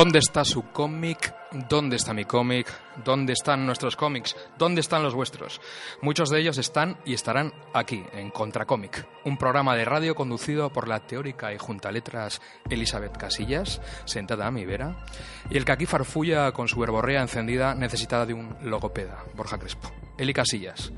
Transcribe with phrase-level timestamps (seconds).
[0.00, 1.34] ¿Dónde está su cómic?
[1.68, 2.66] ¿Dónde está mi cómic?
[3.04, 4.34] ¿Dónde están nuestros cómics?
[4.56, 5.60] ¿Dónde están los vuestros?
[6.00, 10.88] Muchos de ellos están y estarán aquí, en Contracómic, un programa de radio conducido por
[10.88, 15.04] la teórica y junta letras Elizabeth Casillas, sentada a mi vera,
[15.50, 19.92] y el que aquí farfulla con su verborrea encendida necesitada de un logopeda, Borja Crespo.
[20.16, 20.94] Eli Casillas,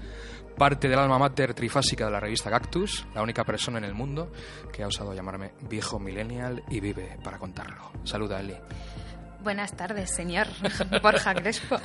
[0.57, 4.30] parte del alma mater trifásica de la revista Cactus, la única persona en el mundo
[4.73, 7.90] que ha osado llamarme viejo millennial y vive para contarlo.
[8.05, 8.55] Saluda, Eli.
[9.43, 10.46] Buenas tardes, señor
[11.02, 11.76] Borja Crespo.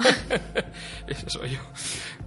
[1.08, 1.59] Ese soy yo.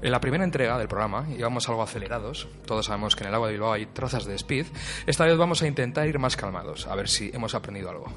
[0.02, 2.48] En la primera entrega del programa íbamos algo acelerados.
[2.66, 4.66] Todos sabemos que en el agua de Bilbao hay trazas de speed.
[5.06, 8.12] Esta vez vamos a intentar ir más calmados, a ver si hemos aprendido algo.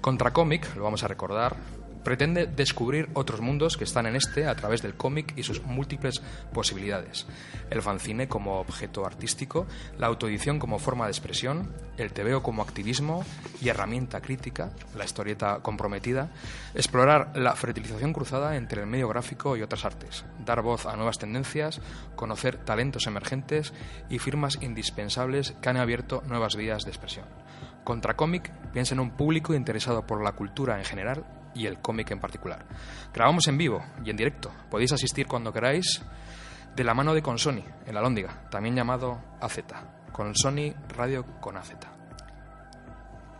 [0.00, 1.56] Contra Cómic, lo vamos a recordar,
[2.04, 6.22] pretende descubrir otros mundos que están en este a través del cómic y sus múltiples
[6.52, 7.26] posibilidades.
[7.70, 9.66] El fanzine como objeto artístico,
[9.98, 13.24] la autoedición como forma de expresión, el tebeo como activismo
[13.60, 16.30] y herramienta crítica, la historieta comprometida,
[16.74, 21.18] explorar la fertilización cruzada entre el medio gráfico y otras artes, dar voz a nuevas
[21.18, 21.80] tendencias,
[22.16, 23.72] conocer talentos emergentes
[24.10, 27.26] y firmas indispensables que han abierto nuevas vías de expresión.
[27.84, 31.24] Contra Cómic piensa en un público interesado por la cultura en general
[31.54, 32.64] y el cómic en particular.
[33.12, 34.50] Grabamos en vivo y en directo.
[34.70, 36.02] Podéis asistir cuando queráis
[36.74, 39.60] de la mano de Consoni, en la Lóndiga, también llamado AZ.
[40.12, 41.72] Consoni Radio con AZ.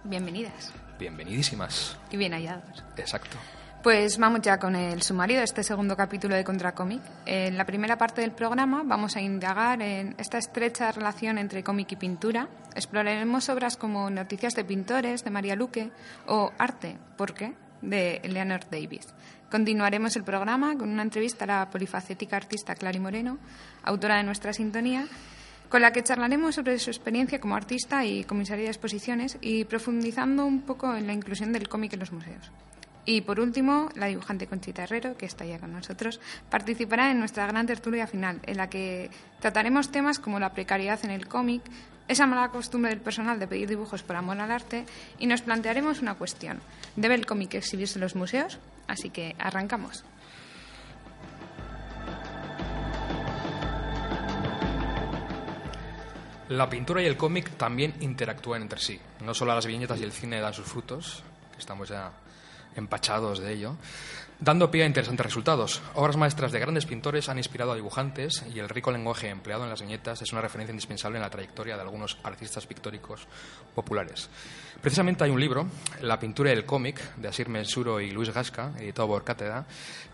[0.04, 0.72] Bienvenidas.
[0.98, 1.96] Bienvenidísimas.
[2.10, 2.84] Y bien hallados.
[2.96, 3.36] Exacto.
[3.82, 7.02] Pues vamos ya con el sumario de este segundo capítulo de Contracómic.
[7.26, 11.92] En la primera parte del programa vamos a indagar en esta estrecha relación entre cómic
[11.92, 12.48] y pintura.
[12.74, 15.90] Exploraremos obras como Noticias de Pintores de María Luque
[16.26, 17.52] o Arte, ¿por qué?
[17.82, 19.14] De Eleanor Davis.
[19.50, 23.38] Continuaremos el programa con una entrevista a la polifacética artista Clary Moreno,
[23.84, 25.06] autora de nuestra sintonía,
[25.68, 30.44] con la que charlaremos sobre su experiencia como artista y comisaria de exposiciones y profundizando
[30.46, 32.50] un poco en la inclusión del cómic en los museos.
[33.06, 37.46] Y por último, la dibujante Conchita Herrero, que está ya con nosotros, participará en nuestra
[37.46, 39.10] gran tertulia final, en la que
[39.40, 41.62] trataremos temas como la precariedad en el cómic,
[42.08, 44.84] esa mala costumbre del personal de pedir dibujos por amor al arte
[45.18, 46.60] y nos plantearemos una cuestión.
[46.96, 48.58] ¿Debe el cómic exhibirse en los museos?
[48.86, 50.04] Así que arrancamos.
[56.50, 59.00] La pintura y el cómic también interactúan entre sí.
[59.24, 61.22] No solo las viñetas y el cine dan sus frutos,
[61.52, 62.12] que estamos ya
[62.76, 63.76] empachados de ello,
[64.40, 65.82] dando pie a interesantes resultados.
[65.94, 69.70] Obras maestras de grandes pintores han inspirado a dibujantes y el rico lenguaje empleado en
[69.70, 73.26] las viñetas es una referencia indispensable en la trayectoria de algunos artistas pictóricos
[73.74, 74.28] populares.
[74.80, 75.66] Precisamente hay un libro,
[76.02, 79.64] La pintura y el cómic, de Asir Mensuro y Luis Gasca, editado por Cátedra,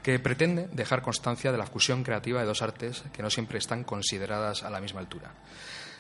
[0.03, 3.85] que pretende dejar constancia de la fusión creativa de dos artes que no siempre están
[3.85, 5.33] consideradas a la misma altura.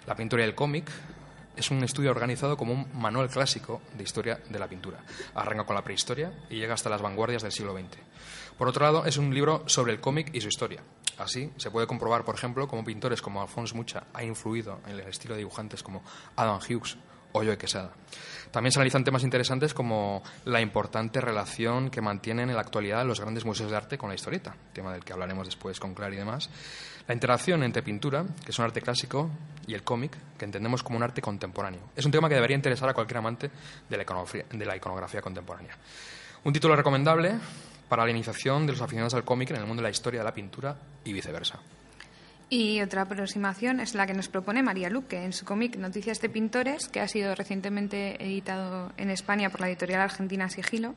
[0.06, 0.90] La pintura y el cómic
[1.56, 4.98] es un estudio organizado como un manual clásico de historia de la pintura.
[5.34, 7.98] Arranca con la prehistoria y llega hasta las vanguardias del siglo XX.
[8.56, 10.82] Por otro lado, es un libro sobre el cómic y su historia.
[11.18, 15.00] Así, se puede comprobar, por ejemplo, cómo pintores como Alphonse Mucha ha influido en el
[15.00, 16.02] estilo de dibujantes como
[16.36, 16.96] Adam Hughes
[17.32, 17.92] o Joe Quesada.
[18.50, 23.20] También se analizan temas interesantes como la importante relación que mantienen en la actualidad los
[23.20, 26.16] grandes museos de arte con la historieta, tema del que hablaremos después con Clar y
[26.16, 26.50] demás.
[27.06, 29.30] La interacción entre pintura, que es un arte clásico,
[29.66, 31.80] y el cómic, que entendemos como un arte contemporáneo.
[31.94, 33.50] Es un tema que debería interesar a cualquier amante
[33.88, 35.76] de la iconografía, contemporánea.
[36.44, 37.34] Un título recomendable
[37.88, 40.24] para la iniciación de los aficionados al cómic en el mundo de la historia de
[40.24, 41.58] la pintura y viceversa.
[42.48, 46.28] Y otra aproximación es la que nos propone María Luque en su cómic Noticias de
[46.28, 50.96] Pintores, que ha sido recientemente editado en España por la editorial argentina Sigilo.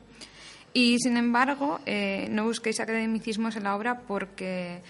[0.72, 4.82] Y sin embargo, eh, no busquéis academicismos en la obra porque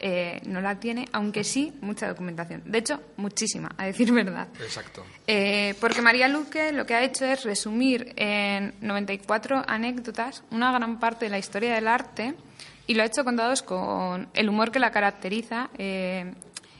[0.00, 2.62] eh, no la tiene, aunque sí mucha documentación.
[2.64, 4.48] De hecho, muchísima, a decir verdad.
[4.60, 5.04] Exacto.
[5.26, 10.98] Eh, porque María Luque lo que ha hecho es resumir en 94 anécdotas una gran
[10.98, 12.34] parte de la historia del arte
[12.86, 15.70] y lo ha hecho contados con el humor que la caracteriza.
[15.76, 16.32] Eh,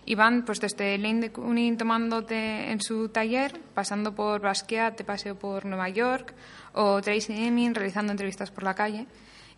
[0.07, 5.05] y van pues desde Lane de Kooning tomándote en su taller, pasando por Basquiat, te
[5.05, 6.35] paseo por Nueva York,
[6.73, 9.07] o Tracy Emin realizando entrevistas por la calle.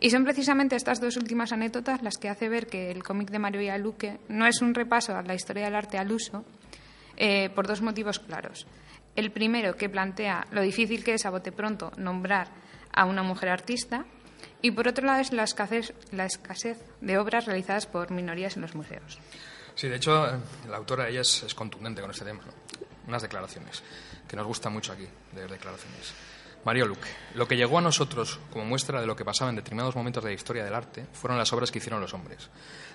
[0.03, 3.39] Y son precisamente estas dos últimas anécdotas las que hace ver que el cómic de
[3.39, 6.45] María Luque no es un repaso a la historia del arte al uso,
[7.17, 8.67] eh, por dos motivos claros.
[9.15, 12.49] El primero, que plantea lo difícil que es a bote pronto nombrar
[12.93, 14.05] a una mujer artista,
[14.61, 18.63] y por otro lado es la escasez, la escasez de obras realizadas por minorías en
[18.63, 19.21] los museos.
[19.77, 20.27] Sí, de hecho,
[20.69, 22.43] la autora ella es, contundente con este tema.
[23.07, 23.85] Unas declaraciones
[24.27, 26.13] que nos gustan mucho aquí, de declaraciones.
[26.65, 29.97] Mario Luque, lo que llegó a nosotros como muestra de lo que pasaba en determinados
[29.97, 32.51] momentos de la historia del arte fueron las obras que hicieron los hombres.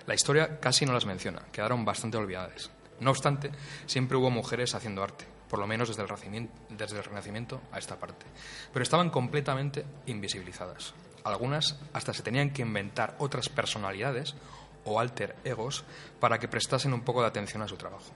[0.06, 2.72] La historia casi no las menciona, quedaron bastante olvidadas.
[3.02, 3.52] No obstante,
[3.86, 5.26] siempre hubo mujeres haciendo arte.
[5.50, 8.26] por lo menos desde el, Renacimiento, desde el Renacimiento a esta parte.
[8.72, 10.94] Pero estaban completamente invisibilizadas.
[11.24, 14.36] Algunas hasta se tenían que inventar otras personalidades
[14.84, 15.84] o alter egos
[16.20, 18.12] para que prestasen un poco de atención a su trabajo.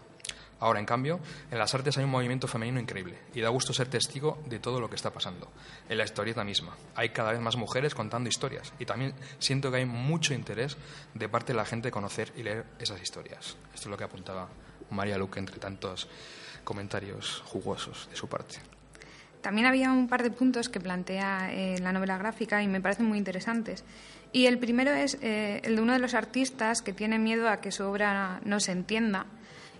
[0.61, 1.19] Ahora, en cambio,
[1.49, 4.79] en las artes hay un movimiento femenino increíble y da gusto ser testigo de todo
[4.79, 5.51] lo que está pasando.
[5.89, 9.77] En la historieta misma hay cada vez más mujeres contando historias y también siento que
[9.77, 10.77] hay mucho interés
[11.15, 13.57] de parte de la gente de conocer y leer esas historias.
[13.73, 14.49] Esto es lo que apuntaba
[14.91, 16.07] María Luque entre tantos
[16.63, 18.57] comentarios jugosos de su parte.
[19.41, 23.07] También había un par de puntos que plantea eh, la novela gráfica y me parecen
[23.07, 23.83] muy interesantes.
[24.31, 27.59] Y el primero es eh, el de uno de los artistas que tiene miedo a
[27.59, 29.25] que su obra no se entienda.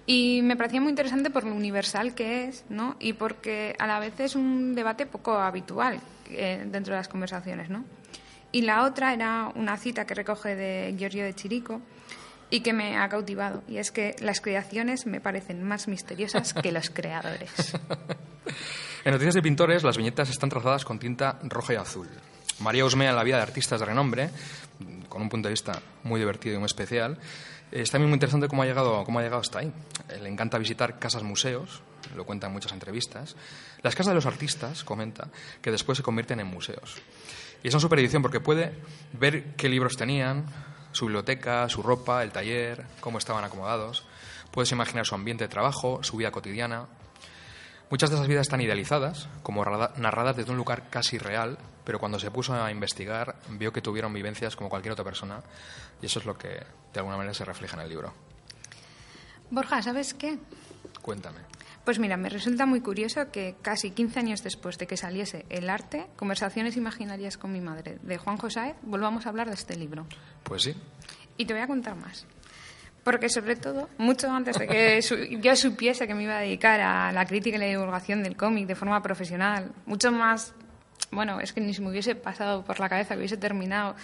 [0.06, 2.95] Y me parecía muy interesante por lo universal que es, ¿no?
[3.00, 6.00] Y porque a la vez es un debate poco habitual
[6.30, 7.86] eh, dentro de las conversaciones, ¿no?
[8.51, 11.81] Y la otra era una cita que recoge de Giorgio de Chirico
[12.50, 13.63] y que me ha cautivado.
[13.68, 17.74] Y es que las creaciones me parecen más misteriosas que los creadores.
[19.06, 22.09] en Noticias de Pintores, las viñetas están trazadas con tinta roja y azul.
[22.59, 24.30] María Osmea en la vida de artistas de renombre,
[25.09, 27.18] con un punto de vista muy divertido y muy especial.
[27.71, 29.71] Es también muy interesante cómo ha llegado, cómo ha llegado hasta ahí.
[30.21, 31.81] Le encanta visitar casas museos,
[32.15, 33.35] lo cuenta en muchas entrevistas.
[33.81, 35.29] Las casas de los artistas, comenta,
[35.62, 37.01] que después se convierten en museos.
[37.63, 38.73] Y son su edición porque puede
[39.13, 40.45] ver qué libros tenían,
[40.91, 44.06] su biblioteca, su ropa, el taller, cómo estaban acomodados.
[44.51, 46.88] Puedes imaginar su ambiente de trabajo, su vida cotidiana.
[47.89, 51.57] Muchas de esas vidas están idealizadas, como narradas desde un lugar casi real,
[51.91, 55.43] pero cuando se puso a investigar vio que tuvieron vivencias como cualquier otra persona
[56.01, 58.13] y eso es lo que de alguna manera se refleja en el libro.
[59.49, 60.39] Borja, ¿sabes qué?
[61.01, 61.39] Cuéntame.
[61.83, 65.69] Pues mira, me resulta muy curioso que casi 15 años después de que saliese El
[65.69, 70.07] arte, Conversaciones Imaginarias con mi madre, de Juan José, volvamos a hablar de este libro.
[70.43, 70.73] Pues sí.
[71.35, 72.25] Y te voy a contar más.
[73.03, 75.01] Porque sobre todo, mucho antes de que
[75.41, 78.65] yo supiese que me iba a dedicar a la crítica y la divulgación del cómic
[78.65, 80.53] de forma profesional, mucho más,
[81.09, 83.95] bueno, es que ni se me hubiese pasado por la cabeza que hubiese terminado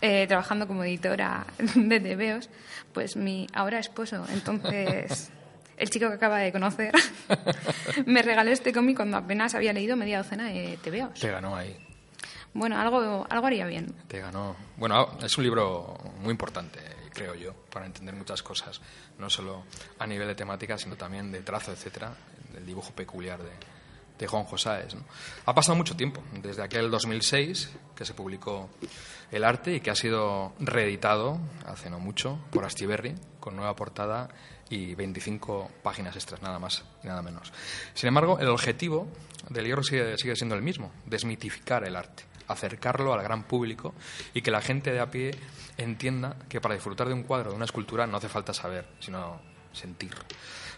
[0.00, 1.46] eh, trabajando como editora
[1.76, 2.50] de TVOs,
[2.92, 5.30] pues mi ahora esposo, entonces
[5.76, 6.92] el chico que acaba de conocer,
[8.06, 11.20] me regaló este cómic cuando apenas había leído media docena de TVOs.
[11.20, 11.76] Te ganó ahí.
[12.54, 13.94] Bueno, algo, algo haría bien.
[14.08, 14.56] Te ganó.
[14.76, 16.80] Bueno, es un libro muy importante,
[17.14, 18.80] creo yo, para entender muchas cosas,
[19.18, 19.64] no solo
[19.98, 22.12] a nivel de temática, sino también de trazo, etcétera,
[22.52, 23.50] del dibujo peculiar de,
[24.18, 24.94] de Juan Josáez.
[25.46, 28.70] Ha pasado mucho tiempo, desde aquel 2006 que se publicó
[29.30, 34.28] El arte y que ha sido reeditado hace no mucho por Astiberri con nueva portada
[34.68, 37.52] y 25 páginas extras, nada más y nada menos.
[37.94, 39.06] Sin embargo, el objetivo
[39.48, 43.94] del libro sigue, sigue siendo el mismo, desmitificar el arte, acercarlo al gran público
[44.32, 45.32] y que la gente de a pie
[45.76, 49.40] entienda que para disfrutar de un cuadro, de una escultura, no hace falta saber, sino
[49.72, 50.14] sentir.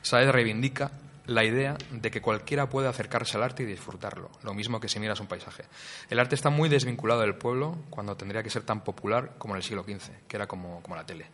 [0.03, 0.91] Saez reivindica
[1.27, 5.01] la idea de que cualquiera puede acercarse al arte y disfrutarlo, lo mismo que si
[5.01, 5.65] miras un paisaje.
[6.11, 9.59] El arte está muy desvinculado del pueblo cuando tendría que ser tan popular como en
[9.59, 11.27] el siglo XV, que era como, como la tele.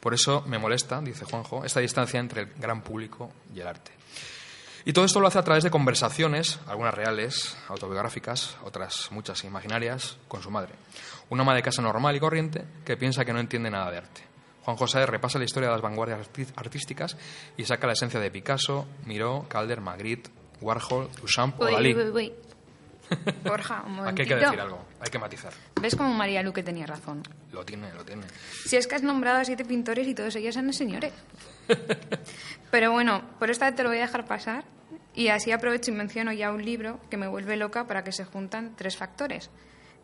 [0.00, 3.92] Por eso me molesta, dice Juanjo, esta distancia entre el gran público y el arte.
[4.84, 10.18] Y todo esto lo hace a través de conversaciones, algunas reales, autobiográficas, otras muchas imaginarias,
[10.26, 10.74] con su madre.
[11.30, 14.31] Una ama de casa normal y corriente que piensa que no entiende nada de arte.
[14.64, 17.16] Juan José repasa la historia de las vanguardias artísticas
[17.56, 21.94] y saca la esencia de Picasso, Miró, Calder, Magritte, Warhol, Duchamp o Dalí.
[23.44, 25.52] Borja, un Aquí hay que decir algo, hay que matizar.
[25.80, 27.22] ¿Ves cómo María Luque tenía razón?
[27.52, 28.22] Lo tiene, lo tiene.
[28.64, 31.12] Si es que has nombrado a siete pintores y todos ellos son señores.
[32.70, 34.64] Pero bueno, por esta vez te lo voy a dejar pasar
[35.14, 38.24] y así aprovecho y menciono ya un libro que me vuelve loca para que se
[38.24, 39.50] juntan tres factores.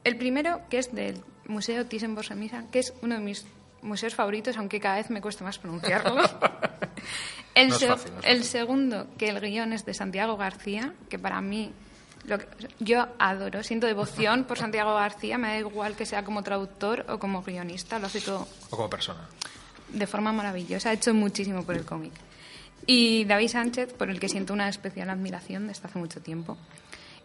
[0.05, 3.47] El primero, que es del Museo Thyssen-Bornemisza, que es uno de mis
[3.83, 6.17] museos favoritos, aunque cada vez me cuesta más pronunciarlo.
[7.55, 7.73] el,
[8.23, 11.73] el segundo, que el guion es de Santiago García, que para mí
[12.25, 12.39] lo
[12.79, 17.19] yo adoro, siento devoción por Santiago García, me da igual que sea como traductor o
[17.19, 18.47] como guionista, lo hace todo.
[18.71, 19.29] O como persona.
[19.89, 22.13] De forma maravillosa, ha hecho muchísimo por el cómic.
[22.87, 26.59] Y David Sánchez, por el que siento una especial admiración desde hace mucho tiempo.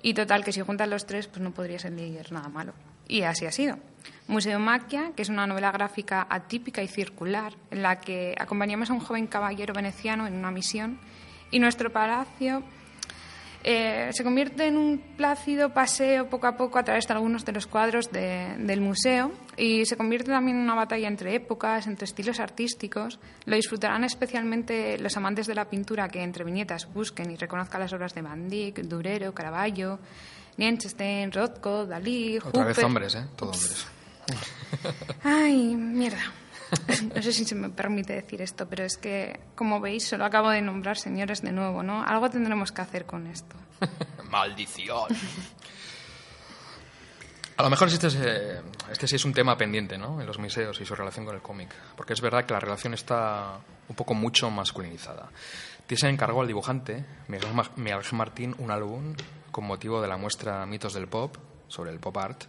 [0.02, 1.94] Y total, que si juntan los tres, pues no podría ser
[2.32, 2.74] nada malo.
[3.14, 3.78] Y así ha sido.
[4.28, 8.94] Museo Maquia, que es una novela gráfica atípica y circular, en la que acompañamos a
[8.94, 10.98] un joven caballero veneciano en una misión
[11.52, 12.64] y nuestro palacio
[13.64, 17.52] eh, se convierte en un plácido paseo poco a poco a través de algunos de
[17.52, 22.40] los cuadros del museo y se convierte también en una batalla entre épocas, entre estilos
[22.40, 23.20] artísticos.
[23.46, 27.94] Lo disfrutarán especialmente los amantes de la pintura que entre viñetas busquen y reconozcan las
[27.94, 30.00] obras de Van Durero, Caravaggio,
[30.58, 33.26] Liechtenstein, Rothko, Dalí, Otra vez hombres, ¿eh?
[33.36, 33.88] Todos hombres.
[35.24, 36.22] Ay, mierda.
[37.22, 40.62] sé si se me permite decir esto, pero es que, como veis, solo acabo de
[40.62, 42.04] nombrar señores de nuevo, ¿no?
[42.04, 43.56] Algo tendremos que hacer con esto.
[44.30, 45.08] Maldición.
[47.56, 50.20] A lo mejor este, es, eh, este sí es un tema pendiente ¿no?
[50.20, 52.96] en los museos y su relación con el cómic, porque es verdad que la relación
[52.96, 55.30] está un poco mucho masculinizada.
[55.86, 59.14] Thyssen encargó al dibujante Miguel Martín un álbum
[59.54, 61.38] con motivo de la muestra Mitos del Pop,
[61.70, 62.44] sobre el pop art,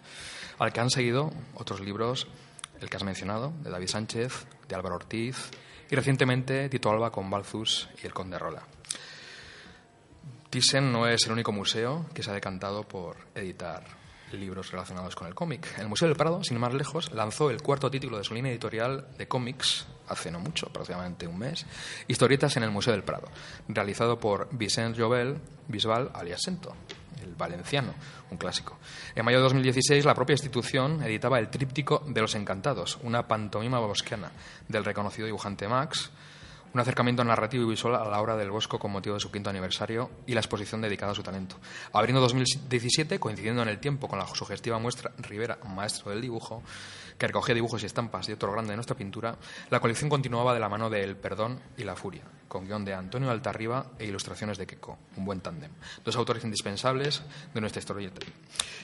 [0.59, 2.27] al que han seguido otros libros,
[2.81, 5.51] el que has mencionado, de David Sánchez, de Álvaro Ortiz
[5.91, 8.63] y recientemente Tito Alba con Balzus y el Conde Rola.
[10.51, 13.85] Thyssen no es el único museo que se ha decantado por editar
[14.33, 15.79] libros relacionados con el cómic.
[15.79, 19.07] El Museo del Prado, sin más lejos, lanzó el cuarto título de su línea editorial
[19.19, 21.67] de cómics hace no mucho, aproximadamente un mes,
[22.09, 23.29] Historietas en el Museo del Prado,
[23.69, 26.75] realizado por Vicente Jovel Bisbal alias Sento,
[27.23, 27.95] el valenciano,
[28.31, 28.79] un clásico.
[29.15, 33.79] En mayo de 2016, la propia institución editaba el tríptico de los encantados, una pantomima
[33.79, 34.31] bosquiana
[34.69, 36.11] del reconocido dibujante Max,
[36.75, 39.49] un acercamiento narrativo y visual a la obra del Bosco con motivo de su quinto
[39.49, 41.57] aniversario y la exposición dedicada a su talento.
[41.93, 46.65] Abriendo 2017, coincidiendo en el tiempo con la sugestiva muestra Rivera, maestro del dibujo,
[47.19, 49.37] que recogía dibujos y estampas de otro grande de nuestra pintura,
[49.71, 52.23] la colección continuaba de la mano de El Perdón y la Furia,
[52.55, 55.75] con guion de Antonio Altarriba e ilustraciones de Queco, un buen tándem.
[56.07, 58.23] Dos autores indispensables de nuestra historieta.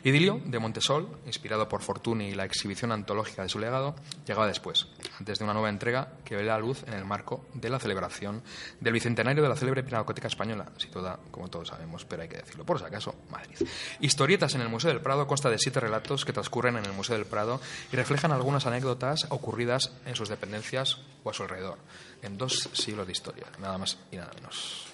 [0.02, 3.94] Idilio, de Montesol, inspirado por Fortuny y la exhibición antológica de su legado,
[4.26, 4.88] llegaba después,
[5.20, 8.42] antes de una nueva entrega que ve la luz en el marco de la celebración
[8.80, 12.66] del bicentenario de la célebre Pinacoteca Española, situada, como todos sabemos, pero hay que decirlo
[12.66, 13.56] por si acaso, Madrid.
[14.00, 17.14] Historietas en el Museo del Prado consta de siete relatos que transcurren en el Museo
[17.14, 17.60] del Prado
[17.92, 21.78] y reflejan algunas anécdotas ocurridas en sus dependencias o a su alrededor,
[22.22, 24.86] en dos siglos de historia, nada más y nada menos.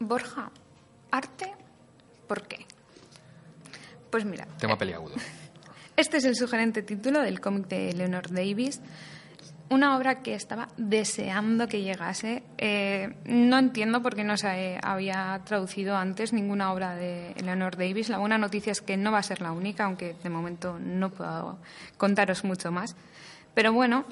[0.00, 0.50] Borja,
[1.10, 1.52] arte,
[2.26, 2.66] ¿por qué?
[4.10, 4.46] Pues mira.
[4.58, 5.14] Tema peliagudo.
[5.96, 8.80] Este es el sugerente título del cómic de Leonard Davis
[9.70, 12.42] una obra que estaba deseando que llegase.
[12.58, 18.08] Eh, no entiendo por qué no se había traducido antes ninguna obra de Eleanor Davis.
[18.08, 21.10] La buena noticia es que no va a ser la única, aunque de momento no
[21.10, 21.58] puedo
[21.96, 22.94] contaros mucho más.
[23.54, 24.04] Pero bueno,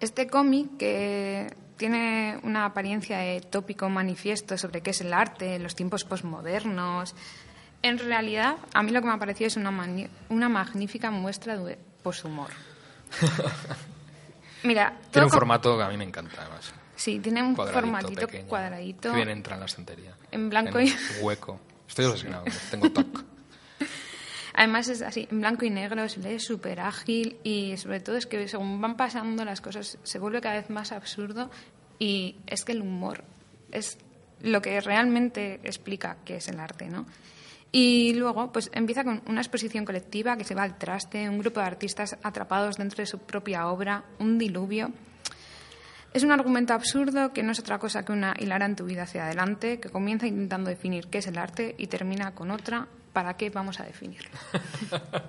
[0.00, 5.62] este cómic que tiene una apariencia de tópico manifiesto sobre qué es el arte en
[5.62, 7.14] los tiempos posmodernos.
[7.82, 9.72] En realidad, a mí lo que me ha parecido es una,
[10.28, 12.50] una magnífica muestra de poshumor.
[14.62, 16.72] Mira, tiene un formato que a mí me encanta, además.
[16.96, 19.10] Sí, tiene un formatito cuadradito.
[19.10, 20.14] Que bien entra en la estantería.
[20.32, 20.92] En blanco y.
[21.20, 21.60] Hueco.
[21.86, 23.35] Estoy obsesionado, tengo TOC.
[24.56, 28.26] Además es así, en blanco y negro, se lee súper ágil y sobre todo es
[28.26, 31.50] que según van pasando las cosas se vuelve cada vez más absurdo
[31.98, 33.22] y es que el humor
[33.70, 33.98] es
[34.40, 37.04] lo que realmente explica qué es el arte, ¿no?
[37.70, 41.60] Y luego, pues empieza con una exposición colectiva que se va al traste, un grupo
[41.60, 44.90] de artistas atrapados dentro de su propia obra, un diluvio.
[46.14, 49.80] Es un argumento absurdo que no es otra cosa que una hilarante vida hacia adelante,
[49.80, 53.80] que comienza intentando definir qué es el arte y termina con otra, ¿para qué vamos
[53.80, 54.28] a definirlo?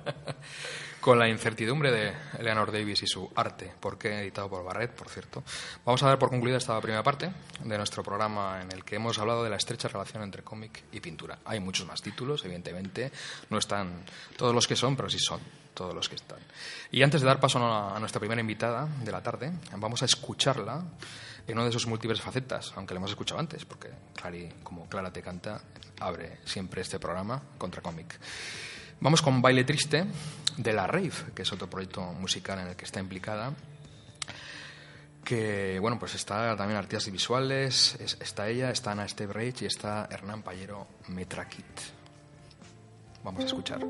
[0.99, 5.41] con la incertidumbre de Eleanor Davis y su arte, porque editado por Barrett, por cierto,
[5.85, 7.31] vamos a dar por concluida esta primera parte
[7.63, 10.99] de nuestro programa en el que hemos hablado de la estrecha relación entre cómic y
[10.99, 11.39] pintura.
[11.45, 13.09] Hay muchos más títulos, evidentemente,
[13.49, 14.03] no están
[14.35, 15.39] todos los que son, pero sí son
[15.73, 16.39] todos los que están.
[16.91, 20.83] Y antes de dar paso a nuestra primera invitada de la tarde, vamos a escucharla
[21.47, 25.11] en una de sus múltiples facetas, aunque la hemos escuchado antes, porque Clary, como Clara
[25.11, 25.61] te canta,
[25.99, 28.19] abre siempre este programa contra cómic.
[28.99, 30.05] Vamos con Baile Triste
[30.57, 33.53] de la Rave, que es otro proyecto musical en el que está implicada.
[35.23, 40.41] Que, bueno, pues está también artistas visuales, está ella, está Ana Steve y está Hernán
[40.41, 41.65] Payero Metrakit.
[43.23, 43.81] Vamos a escuchar.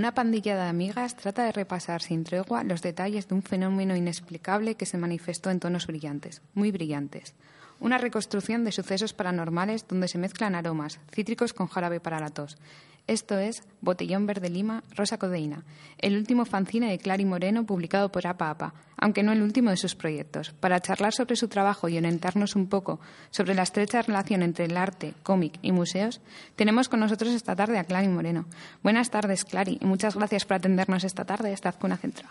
[0.00, 4.74] Una pandilla de amigas trata de repasar sin tregua los detalles de un fenómeno inexplicable
[4.74, 7.34] que se manifestó en tonos brillantes, muy brillantes.
[7.80, 12.58] Una reconstrucción de sucesos paranormales donde se mezclan aromas, cítricos con jarabe para la tos.
[13.06, 15.64] Esto es Botellón Verde Lima, Rosa Codeína,
[15.98, 19.78] el último fanzine de Clary Moreno publicado por APA APA, aunque no el último de
[19.78, 20.52] sus proyectos.
[20.52, 24.76] Para charlar sobre su trabajo y orientarnos un poco sobre la estrecha relación entre el
[24.76, 26.20] arte, cómic y museos,
[26.56, 28.44] tenemos con nosotros esta tarde a Clary Moreno.
[28.82, 32.28] Buenas tardes, Clary, y muchas gracias por atendernos esta tarde esta Azcuna Centro.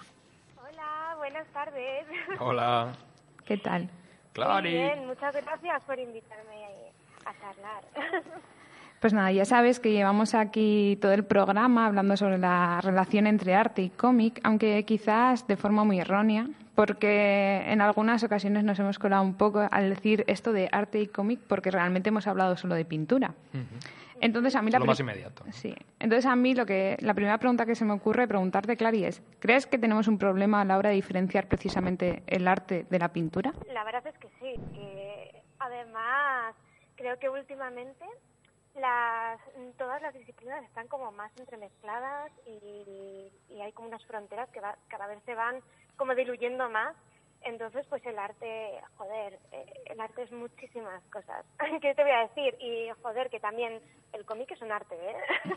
[0.57, 2.05] Hola, buenas tardes.
[2.39, 2.93] Hola.
[3.45, 3.89] ¿Qué tal?
[4.39, 4.69] Clary.
[4.69, 6.91] Muy bien, muchas gracias por invitarme
[7.25, 7.83] a charlar.
[8.99, 13.55] Pues nada, ya sabes que llevamos aquí todo el programa hablando sobre la relación entre
[13.55, 18.99] arte y cómic, aunque quizás de forma muy errónea, porque en algunas ocasiones nos hemos
[18.99, 22.75] colado un poco al decir esto de arte y cómic, porque realmente hemos hablado solo
[22.75, 23.35] de pintura.
[24.21, 25.43] Entonces a mí la lo más inmediato.
[25.51, 25.75] Sí.
[25.99, 29.21] Entonces a mí lo que la primera pregunta que se me ocurre preguntarte, Clary, es
[29.39, 33.09] ¿crees que tenemos un problema a la hora de diferenciar precisamente el arte de la
[33.09, 33.53] pintura?
[33.73, 36.55] La verdad es que sí, que además
[36.95, 38.05] creo que últimamente
[38.75, 39.39] las,
[39.77, 45.19] todas las disciplinas están como más entremezcladas y, hay como unas fronteras que cada vez
[45.25, 45.61] se van
[45.97, 46.95] como diluyendo más.
[47.41, 51.45] Entonces, pues el arte, joder, eh, el arte es muchísimas cosas.
[51.81, 52.55] ¿Qué te voy a decir?
[52.59, 53.79] Y joder, que también
[54.13, 55.15] el cómic es un arte, ¿eh?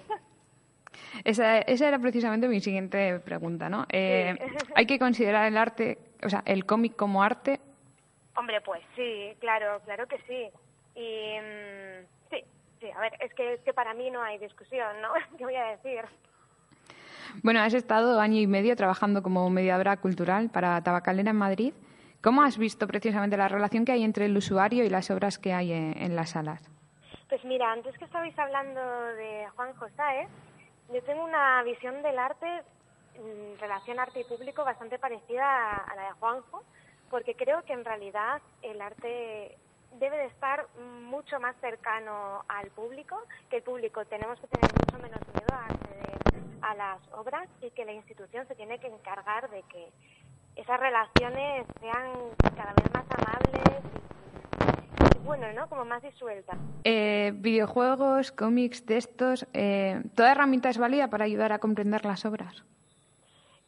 [1.25, 3.87] Esa, esa, era precisamente mi siguiente pregunta, ¿no?
[3.91, 4.37] Eh,
[4.75, 7.61] ¿Hay que considerar el arte, o sea, el cómic como arte?
[8.37, 10.51] Hombre, pues sí, claro, claro que sí.
[10.95, 12.45] Y mm, sí,
[12.83, 15.13] Sí, a ver, es que, es que para mí no hay discusión, ¿no?
[15.39, 16.05] ¿Qué voy a decir?
[17.43, 21.75] Bueno, has estado año y medio trabajando como mediadora cultural para Tabacalera en Madrid.
[22.23, 25.53] ¿Cómo has visto precisamente la relación que hay entre el usuario y las obras que
[25.53, 26.63] hay en, las salas?
[27.29, 30.29] Pues mira, antes que estabais hablando de Juan José,
[30.93, 32.47] yo tengo una visión del arte,
[33.61, 36.63] relación arte y público, bastante parecida a la de Juanjo,
[37.11, 39.59] porque creo que en realidad el arte
[39.99, 40.67] debe de estar
[41.03, 45.65] mucho más cercano al público, que el público tenemos que tener mucho menos miedo a
[45.65, 46.32] acceder
[46.63, 49.89] a las obras y que la institución se tiene que encargar de que
[50.57, 52.13] esas relaciones sean
[52.57, 53.83] cada vez más amables
[55.15, 55.69] y, bueno, ¿no?
[55.69, 56.59] Como más disueltas.
[56.85, 62.65] Eh, videojuegos, cómics, textos, eh, ¿toda herramienta es válida para ayudar a comprender las obras?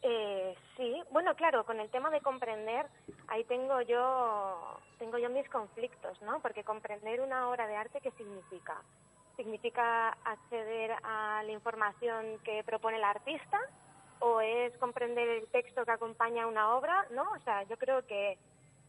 [0.02, 2.86] Eh, sí, bueno, claro, con el tema de comprender,
[3.28, 6.40] ahí tengo yo, tengo yo mis conflictos, ¿no?
[6.40, 8.76] Porque comprender una obra de arte, ¿qué significa?
[9.36, 13.58] ¿Significa acceder a la información que propone el artista?
[14.20, 17.06] ¿O es comprender el texto que acompaña una obra?
[17.10, 17.22] ¿No?
[17.32, 18.38] O sea, yo creo que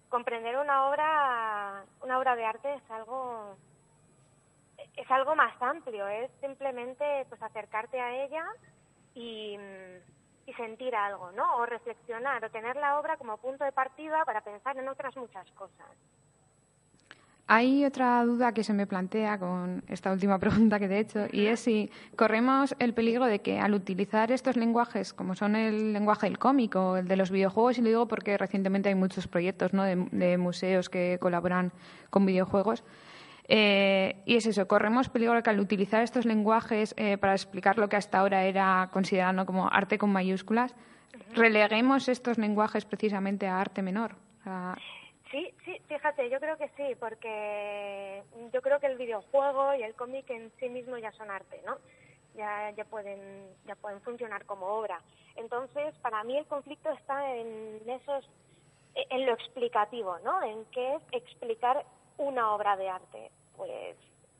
[0.10, 3.58] comprender una obra, una obra de arte es algo
[4.95, 8.45] es algo más amplio, es simplemente pues acercarte a ella
[9.13, 9.58] y,
[10.45, 11.58] y sentir algo, ¿no?
[11.58, 15.49] O reflexionar, o tener la obra como punto de partida para pensar en otras muchas
[15.51, 15.88] cosas.
[17.47, 21.27] Hay otra duda que se me plantea con esta última pregunta que te he hecho,
[21.31, 25.93] y es si corremos el peligro de que al utilizar estos lenguajes, como son el
[25.93, 29.27] lenguaje del cómic o el de los videojuegos, y lo digo porque recientemente hay muchos
[29.27, 29.84] proyectos ¿no?
[29.84, 31.71] de museos que colaboran
[32.10, 32.84] con videojuegos,
[33.47, 37.89] eh, y es eso, corremos peligro que al utilizar estos lenguajes eh, para explicar lo
[37.89, 40.73] que hasta ahora era considerado como arte con mayúsculas,
[41.36, 44.15] releguemos estos lenguajes precisamente a arte menor.
[45.36, 49.93] Sí, sí, fíjate, yo creo que sí, porque yo creo que el videojuego y el
[49.93, 51.76] cómic en sí mismo ya son arte, ¿no?
[52.36, 55.02] Ya, ya, pueden, ya pueden funcionar como obra.
[55.36, 58.30] Entonces, para mí el conflicto está en esos,
[58.93, 60.41] en lo explicativo, ¿no?
[60.41, 61.86] En qué es explicar
[62.17, 63.30] una obra de arte?
[63.58, 63.98] Pues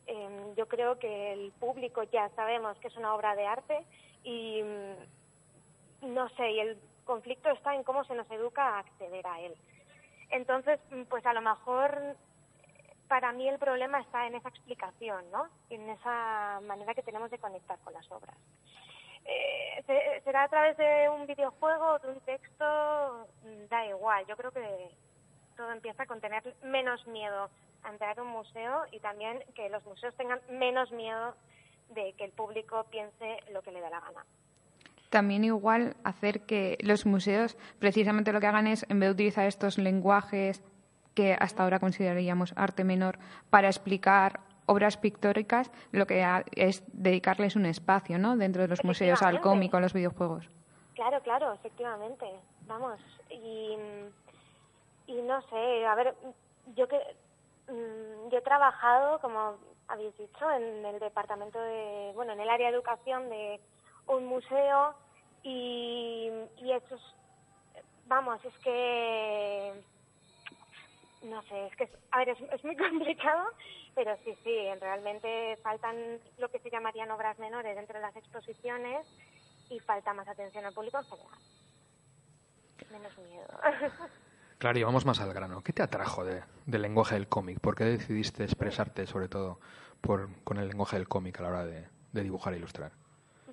[0.08, 3.86] em, yo creo que el público ya sabemos que es una obra de arte
[4.24, 9.28] y mm, no sé, y el conflicto está en cómo se nos educa a acceder
[9.28, 9.58] a él.
[10.30, 12.16] Entonces, mm, pues a lo mejor
[13.08, 15.48] para mí el problema está en esa explicación, ¿no?
[15.70, 18.36] En esa manera que tenemos de conectar con las obras.
[19.26, 24.26] Eh, será a través de un videojuego o de un texto, mm, da igual.
[24.28, 24.90] Yo creo que
[25.56, 27.50] todo empieza con tener menos miedo
[27.84, 31.36] a entrar a un museo y también que los museos tengan menos miedo
[31.90, 34.26] de que el público piense lo que le da la gana.
[35.16, 39.48] También igual hacer que los museos precisamente lo que hagan es, en vez de utilizar
[39.48, 40.62] estos lenguajes
[41.14, 43.18] que hasta ahora consideraríamos arte menor,
[43.50, 46.26] para explicar obras pictóricas, lo que
[46.56, 48.36] es dedicarles un espacio ¿no?
[48.36, 50.50] dentro de los museos al cómic o a los videojuegos.
[50.96, 52.26] Claro, claro, efectivamente.
[52.68, 53.00] Vamos,
[53.30, 53.78] y,
[55.08, 56.14] y no sé, a ver,
[56.76, 57.00] yo que
[57.68, 59.56] Mm, yo he trabajado, como
[59.88, 63.60] habéis dicho, en el departamento de, bueno, en el área de educación de
[64.08, 64.94] un museo
[65.46, 67.02] y, y eso es,
[68.08, 69.74] vamos, es que,
[71.24, 73.46] no sé, es que, a ver, es, muy complicado,
[73.94, 79.06] pero sí, sí, realmente faltan lo que se llamarían obras menores dentro de las exposiciones
[79.70, 81.40] y falta más atención al público en general.
[82.92, 83.48] Menos miedo.
[84.58, 85.62] Claro, y vamos más al grano.
[85.62, 87.60] ¿Qué te atrajo de, del lenguaje del cómic?
[87.60, 89.60] ¿Por qué decidiste expresarte, sobre todo,
[90.00, 92.94] por, con el lenguaje del cómic a la hora de dibujar e ilustrar?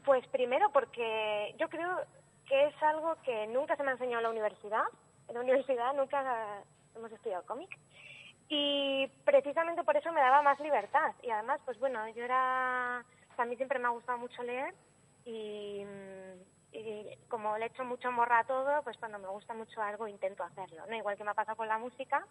[0.04, 2.00] Pues primero porque yo creo
[2.46, 4.84] que es algo que nunca se me ha enseñado en la universidad.
[5.28, 6.62] En la universidad nunca
[6.96, 7.70] hemos estudiado cómic.
[8.48, 11.14] Y precisamente por eso me daba más libertad.
[11.22, 13.04] Y además, pues bueno, yo era...
[13.38, 14.74] A mí siempre me ha gustado mucho leer
[15.24, 15.84] y,
[16.72, 20.44] y como le echo mucho morra a todo, pues cuando me gusta mucho algo intento
[20.44, 20.94] hacerlo, ¿no?
[20.94, 22.26] Igual que me ha pasado con la música,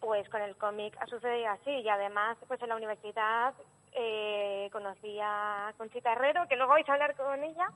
[0.00, 1.70] pues con el cómic ha sucedido así.
[1.70, 3.54] Y además, pues en la universidad
[3.92, 7.68] eh, conocí a Conchita Herrero, que luego vais a hablar con ella.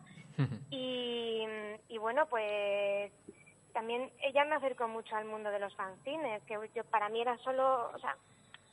[0.70, 1.44] y,
[1.88, 3.12] y bueno, pues
[3.72, 7.36] también ella me acercó mucho al mundo de los fanzines, que yo para mí era
[7.38, 8.16] solo, o sea,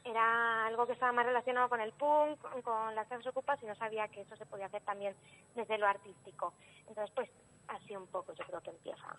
[0.05, 3.65] era algo que estaba más relacionado con el punk, con, con las clases ocupas y
[3.65, 5.15] no sabía que eso se podía hacer también
[5.55, 6.53] desde lo artístico.
[6.87, 7.29] Entonces, pues
[7.67, 9.15] así un poco yo creo que empieza.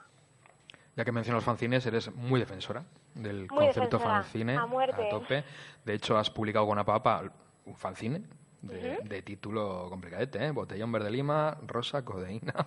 [0.97, 2.83] Ya que mencionas los fanzines, eres muy defensora
[3.15, 5.09] del Muy concepto defensora, fanzine a muerte.
[5.11, 5.45] tope.
[5.85, 7.23] De hecho, has publicado con Apapa
[7.71, 8.23] un fanzine
[8.63, 10.51] de, de título complicadete, ¿eh?
[10.51, 12.53] Botellón verde lima, rosa, codeína.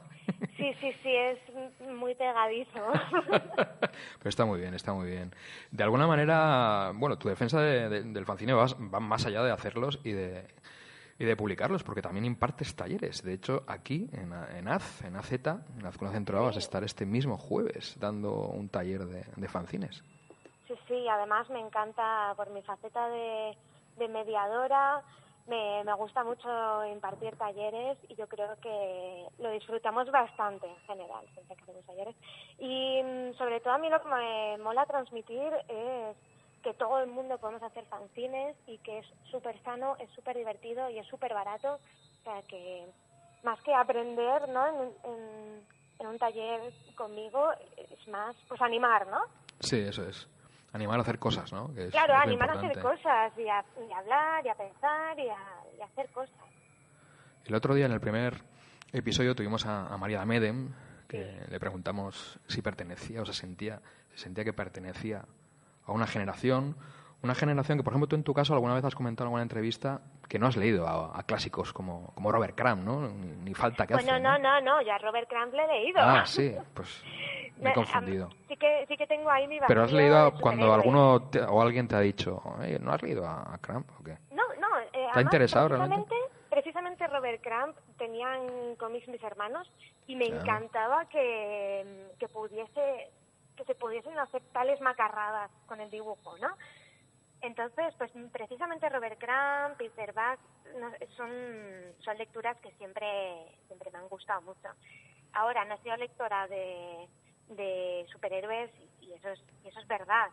[0.56, 1.40] Sí, sí, sí, es
[1.90, 2.80] muy pegadizo.
[3.30, 5.34] Pero está muy bien, está muy bien.
[5.72, 8.68] De alguna manera, bueno, tu defensa de- de- del fanzine va
[9.02, 10.48] más allá de hacerlos y de,
[11.20, 13.24] y de publicarlos, porque también impartes talleres.
[13.24, 17.06] De hecho, aquí, en, en AZ, en AZ, en Azcona Centro, vas a estar este
[17.06, 20.02] mismo jueves dando un taller de, de fanzines.
[20.68, 23.58] Sí, sí, además me encanta por mi faceta de,
[23.98, 25.02] de mediadora,
[25.48, 31.26] me, me gusta mucho impartir talleres y yo creo que lo disfrutamos bastante en general,
[31.36, 31.42] que
[31.86, 32.16] talleres.
[32.60, 36.16] Y mm, sobre todo a mí lo que me mola transmitir es
[36.64, 40.90] que todo el mundo podemos hacer fanzines y que es súper sano, es súper divertido
[40.90, 41.74] y es súper barato.
[41.76, 42.88] O sea que
[43.44, 44.66] más que aprender ¿no?
[44.68, 45.68] en, en-
[46.00, 49.20] en un taller conmigo, es más pues animar, ¿no?
[49.60, 50.28] Sí, eso es.
[50.74, 51.74] Animar a hacer cosas, ¿no?
[51.74, 55.30] Que Claro, animar a hacer cosas y a, y a hablar y a pensar y
[55.30, 55.38] a,
[55.78, 56.36] y a hacer cosas.
[57.46, 58.42] El otro día, en el primer
[58.92, 60.74] episodio, tuvimos a, a María Medem,
[61.08, 63.82] que le preguntamos si pertenecía o se sentía,
[64.14, 65.26] se sentía que pertenecía
[65.86, 66.76] a una generación,
[67.22, 69.44] una generación que, por ejemplo, tú en tu caso alguna vez has comentado en alguna
[69.44, 73.10] entrevista que no has leído a, a clásicos como, como Robert Crumb, ¿no?
[73.10, 75.68] Ni, ni falta que Bueno, hace, no, no, no, yo a Robert Crumb le he
[75.68, 76.00] leído.
[76.02, 77.04] Ah, sí, pues
[77.58, 78.30] me he confundido.
[78.48, 81.62] sí, que, sí que tengo ahí mi Pero has leído a- cuando alguno te- o
[81.62, 84.18] alguien te ha dicho, "Oye, ¿no has leído a, a Crumb o qué?
[84.32, 84.80] No, no.
[84.80, 86.16] Eh, ha además, interesado precisamente,
[86.50, 89.72] precisamente Robert Crumb tenían cómics mis hermanos
[90.08, 93.12] y me encantaba que, que pudiese
[93.56, 96.58] que se pudiesen hacer tales macarradas con el dibujo, ¿no?
[97.42, 100.40] Entonces, pues precisamente Robert Crumb, Peter Buck,
[100.80, 101.30] no- son,
[102.00, 104.70] son lecturas que siempre, siempre me han gustado mucho.
[105.34, 107.08] Ahora, no he sido lectora de,
[107.50, 110.28] de superhéroes y, eso es, y eso es verdad.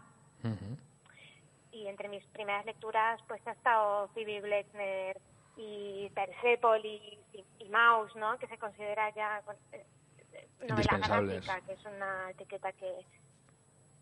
[1.73, 5.21] Y entre mis primeras lecturas, pues ha estado Phoebe Blechner
[5.57, 7.01] y Persepolis
[7.33, 8.37] y, y Maus, ¿no?
[8.39, 9.41] Que se considera ya
[9.73, 9.85] eh,
[10.33, 12.93] eh, novela gráfica, que es una etiqueta que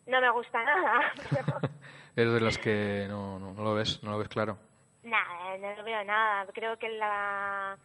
[0.06, 1.12] no me gusta nada.
[1.30, 1.58] pero-
[2.16, 4.56] Eres de los que no, no, no lo ves, no lo ves claro.
[5.02, 6.50] Nada, no veo nada.
[6.52, 7.76] Creo que la,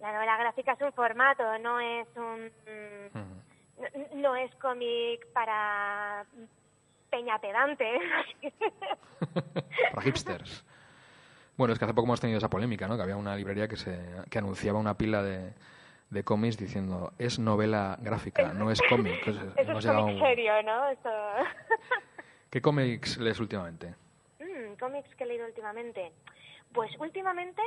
[0.00, 2.50] la novela gráfica es un formato, no es un.
[3.78, 6.24] No, no es cómic para
[7.10, 7.98] peña pedante.
[9.92, 10.64] Para hipsters.
[11.56, 12.96] Bueno, es que hace poco hemos tenido esa polémica, ¿no?
[12.96, 13.98] Que había una librería que se
[14.30, 15.52] que anunciaba una pila de,
[16.10, 19.14] de cómics diciendo es novela gráfica, no es cómic.
[19.26, 20.88] Entonces, Eso hemos es cómic un- serio, ¿no?
[20.88, 21.10] Eso...
[22.50, 23.94] ¿Qué cómics lees últimamente?
[24.38, 26.12] Mm, cómics que he leído últimamente.
[26.72, 27.62] Pues últimamente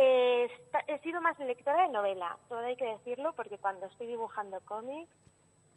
[0.00, 0.48] eh,
[0.86, 5.10] he sido más lectora de novela, todo hay que decirlo, porque cuando estoy dibujando cómics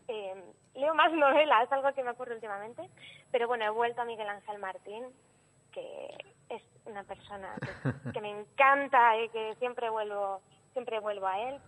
[0.08, 0.44] eh,
[0.76, 2.88] leo más novela, es algo que me ocurre últimamente.
[3.32, 5.06] Pero bueno, he vuelto a Miguel Ángel Martín,
[5.72, 6.16] que
[6.50, 10.42] es una persona que, que me encanta y que siempre vuelvo,
[10.74, 11.60] siempre vuelvo a él.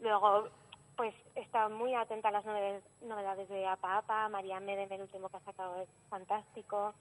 [0.00, 0.48] Luego,
[0.96, 5.02] pues he estado muy atenta a las novedades, novedades de Apa Apa, María Medem, el
[5.02, 6.92] último que ha sacado es fantástico.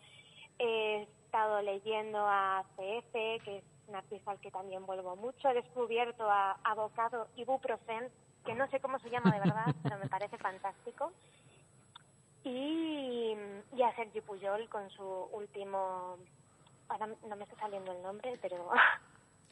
[0.60, 5.50] He estado leyendo a CF, que es un artista al que también vuelvo mucho.
[5.50, 8.10] He descubierto a Abocado Ibuprofen,
[8.46, 11.12] que no sé cómo se llama de verdad, pero me parece fantástico.
[12.44, 13.36] Y,
[13.76, 16.18] y a Sergi Pujol con su último...
[16.88, 18.70] Ahora no me está saliendo el nombre, pero...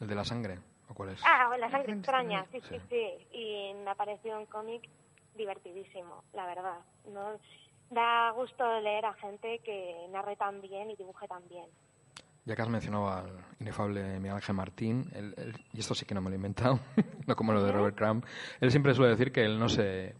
[0.00, 0.58] El de la sangre.
[0.90, 1.22] ¿O cuál es?
[1.24, 3.26] Ah, La sangre extraña, sí, sí, sí.
[3.32, 4.88] Y me ha parecido un cómic
[5.36, 6.78] divertidísimo, la verdad.
[7.06, 7.38] ¿no?
[7.90, 11.66] Da gusto leer a gente que narre tan bien y dibuje tan bien.
[12.48, 13.28] Ya que has mencionado al
[13.60, 15.04] inefable Miguel Ángel Martín,
[15.74, 16.80] y esto sí que no me lo he inventado,
[17.26, 18.24] no como lo de Robert Crumb,
[18.58, 20.14] él siempre suele decir que él no se,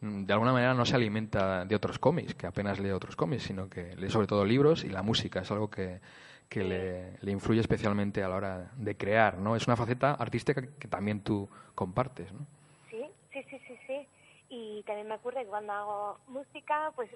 [0.00, 3.68] de alguna manera no se alimenta de otros cómics, que apenas lee otros cómics, sino
[3.68, 5.98] que lee sobre todo libros y la música, es algo que,
[6.48, 9.56] que le, le, influye especialmente a la hora de crear, ¿no?
[9.56, 12.46] Es una faceta artística que también tú compartes, ¿no?
[12.88, 14.06] Sí, sí, sí, sí, sí.
[14.48, 17.10] Y también me ocurre que cuando hago música, pues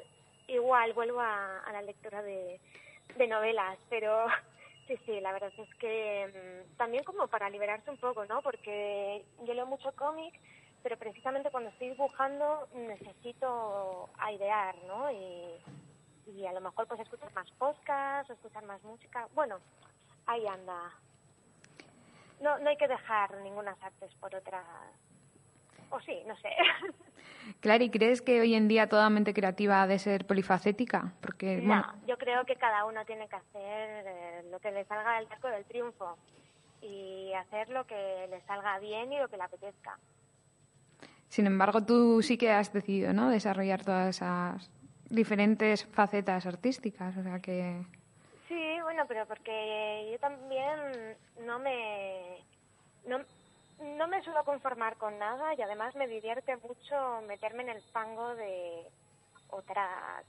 [0.48, 2.58] igual vuelvo a, a la lectura de
[3.16, 4.26] de novelas, pero
[4.86, 8.42] sí, sí, la verdad es que mm, también como para liberarse un poco, ¿no?
[8.42, 10.38] Porque yo leo mucho cómic,
[10.82, 15.10] pero precisamente cuando estoy dibujando necesito airear, ¿no?
[15.10, 15.60] Y,
[16.26, 19.28] y a lo mejor pues escuchar más podcasts escuchar más música.
[19.34, 19.58] Bueno,
[20.26, 20.92] ahí anda.
[22.40, 24.64] No, no hay que dejar ninguna artes por otras
[25.92, 26.48] o sí, no sé.
[27.60, 31.12] Clary, ¿crees que hoy en día toda mente creativa ha de ser polifacética?
[31.20, 35.16] Porque, no, yo creo que cada uno tiene que hacer eh, lo que le salga
[35.16, 36.16] del arco del triunfo
[36.80, 39.98] y hacer lo que le salga bien y lo que le apetezca.
[41.28, 43.30] Sin embargo, tú sí que has decidido, ¿no?
[43.30, 44.70] Desarrollar todas esas
[45.08, 47.82] diferentes facetas artísticas, o sea que...
[48.48, 52.38] Sí, bueno, pero porque yo también no me...
[53.06, 53.18] No,
[53.82, 58.34] no me suelo conformar con nada y además me divierte mucho meterme en el fango
[58.34, 58.86] de
[59.48, 60.24] otras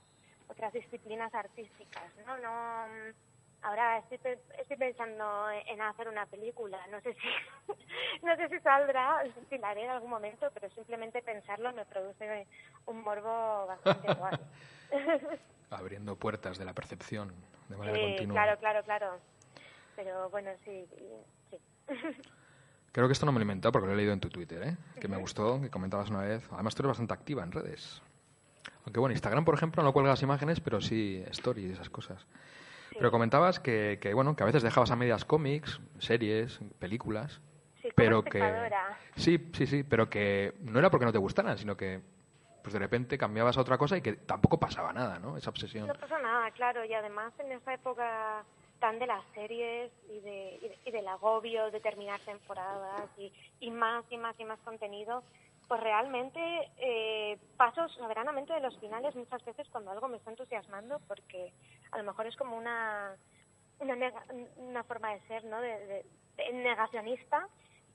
[0.48, 2.36] otras disciplinas artísticas, ¿no?
[2.38, 2.86] No
[3.62, 7.28] ahora estoy, estoy pensando en hacer una película, no sé si
[8.22, 12.46] no sé si saldrá, si la haré en algún momento, pero simplemente pensarlo me produce
[12.86, 14.38] un morbo bastante igual.
[15.70, 17.32] Abriendo puertas de la percepción
[17.68, 18.34] de manera sí, continua.
[18.34, 19.20] Claro, claro, claro.
[19.96, 20.86] Pero bueno, sí,
[21.50, 21.58] sí.
[22.94, 24.62] Creo que esto no me lo he inventado porque lo he leído en tu Twitter,
[24.62, 24.76] ¿eh?
[25.00, 26.46] que me gustó, que comentabas una vez.
[26.52, 28.00] Además, tú eres bastante activa en redes.
[28.84, 32.24] Aunque bueno, Instagram, por ejemplo, no cuelgas imágenes, pero sí stories y esas cosas.
[32.96, 37.40] Pero comentabas que, que, bueno, que a veces dejabas a medias cómics, series, películas.
[37.82, 38.70] Sí, pero que
[39.16, 42.00] sí, sí, sí, pero que no era porque no te gustaran, sino que
[42.62, 45.36] pues de repente cambiabas a otra cosa y que tampoco pasaba nada, ¿no?
[45.36, 45.88] Esa obsesión.
[45.88, 48.44] No pasa nada, claro, y además en esa época
[48.80, 54.18] de las series y, de, y, del agobio de terminar temporadas y, y, más y
[54.18, 55.22] más y más contenido,
[55.66, 56.38] pues realmente
[56.76, 61.50] eh, paso soberanamente de los finales muchas veces cuando algo me está entusiasmando porque
[61.92, 63.16] a lo mejor es como una,
[63.78, 64.12] una,
[64.58, 65.60] una forma de ser, ¿no?
[65.60, 66.04] De,
[66.52, 67.48] negacionista,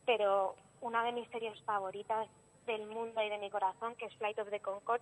[0.06, 2.28] pero una de mis series favoritas
[2.65, 5.02] del mundo y de mi corazón, que es Flight of the Concord,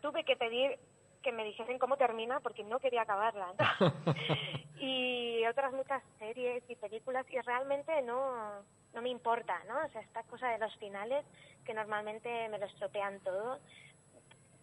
[0.00, 0.78] tuve que pedir
[1.22, 3.52] que me dijesen cómo termina porque no quería acabarla.
[4.80, 8.62] y otras muchas series y películas y realmente no,
[8.94, 9.84] no me importa, ¿no?
[9.84, 11.24] O sea, esta cosa de los finales
[11.64, 13.58] que normalmente me lo estropean todo,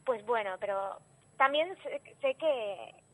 [0.06, 0.98] pues bueno, pero
[1.38, 2.36] también sé, que,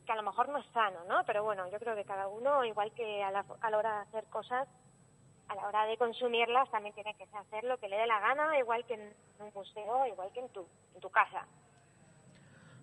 [0.06, 1.24] que, a lo mejor no es sano, ¿no?
[1.24, 4.02] Pero bueno, yo creo que cada uno, igual que a la, a la hora de
[4.02, 4.68] hacer cosas,
[5.48, 8.58] a la hora de consumirlas también tiene que hacer lo que le dé la gana,
[8.58, 11.46] igual que en un museo, igual que en tu, en tu casa.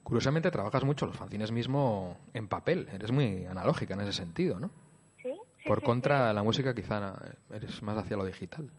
[0.03, 4.69] Curiosamente trabajas mucho los fanzines mismo en papel, eres muy analógica en ese sentido, ¿no?
[5.21, 5.33] Sí.
[5.67, 7.15] por contra, la música quizá
[7.53, 8.69] eres más hacia lo digital.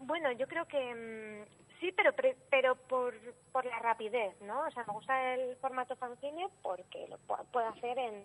[0.00, 2.12] Bueno, yo creo que mm, sí, pero
[2.50, 3.14] pero por,
[3.52, 4.66] por la rapidez, ¿no?
[4.66, 8.24] O sea, me gusta el formato fanzine porque lo puedo hacer en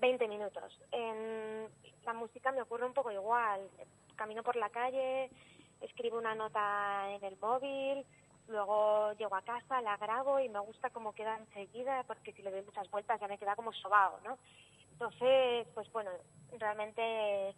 [0.00, 0.78] 20 minutos.
[0.92, 1.68] En
[2.04, 3.60] la música me ocurre un poco igual.
[4.16, 5.30] Camino por la calle,
[5.80, 8.04] escribo una nota en el móvil,
[8.48, 12.50] Luego llego a casa, la grabo y me gusta cómo queda enseguida porque si le
[12.50, 14.38] doy muchas vueltas ya me queda como sobado, ¿no?
[14.92, 16.10] Entonces, pues bueno,
[16.58, 17.54] realmente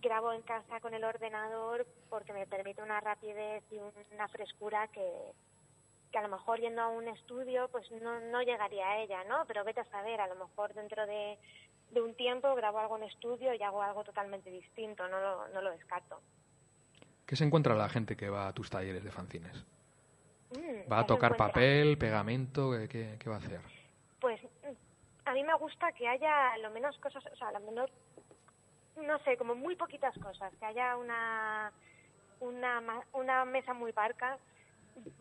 [0.00, 3.78] grabo en casa con el ordenador porque me permite una rapidez y
[4.12, 5.32] una frescura que,
[6.10, 9.44] que a lo mejor yendo a un estudio pues no, no llegaría a ella, ¿no?
[9.46, 11.38] Pero vete a saber, a lo mejor dentro de,
[11.90, 15.62] de un tiempo grabo algo en estudio y hago algo totalmente distinto, no lo, no
[15.62, 16.20] lo descarto.
[17.30, 19.54] ¿Qué se encuentra la gente que va a tus talleres de fanzines?
[20.50, 22.72] Mm, ¿Va a tocar papel, pegamento?
[22.88, 23.60] ¿qué, va a hacer?
[24.20, 27.88] Pues mm, a mí me gusta que haya lo menos cosas, o sea, lo menos,
[28.96, 31.70] no sé, como muy poquitas cosas, que haya una,
[32.40, 34.36] una, una mesa muy parca,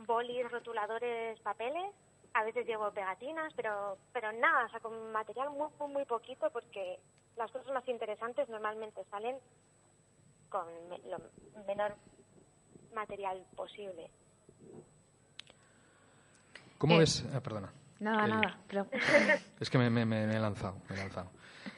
[0.07, 1.93] bolis, rotuladores, papeles,
[2.33, 6.49] a veces llevo pegatinas, pero, pero nada, o sea, con material muy, muy, muy poquito
[6.49, 6.97] porque
[7.37, 9.37] las cosas más interesantes normalmente salen
[10.49, 10.65] con
[11.09, 11.17] lo
[11.65, 11.95] menor
[12.93, 14.09] material posible.
[16.77, 17.25] ¿Cómo eh, ves?
[17.33, 17.71] Ah, perdona.
[17.99, 18.59] Nada, nada.
[19.59, 21.29] Es que me, he lanzado, me he lanzado.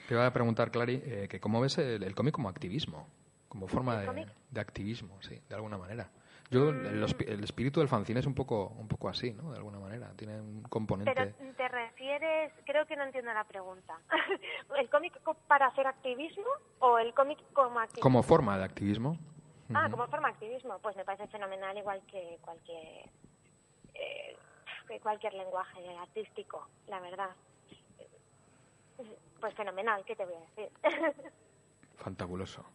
[0.08, 3.08] Te iba a preguntar, Clary, eh, que ¿cómo ves el, cómic como activismo?
[3.52, 6.10] como forma de, de, activismo, sí, de alguna manera.
[6.52, 9.52] Yo, el, el, espíritu del fanzine es un poco, un poco así, ¿no?
[9.52, 10.12] De alguna manera.
[10.18, 11.14] Tiene un componente.
[11.16, 13.98] Pero te refieres, creo que no entiendo la pregunta.
[14.78, 18.02] ¿El cómic para hacer activismo o el cómic como activismo?
[18.02, 19.18] Como forma de activismo.
[19.74, 20.78] Ah, como forma de activismo.
[20.80, 23.10] Pues me parece fenomenal, igual que cualquier,
[23.94, 24.36] eh,
[24.90, 27.30] que cualquier lenguaje artístico, la verdad.
[29.40, 30.70] Pues fenomenal, ¿qué te voy a decir?
[31.96, 32.66] Fantabuloso.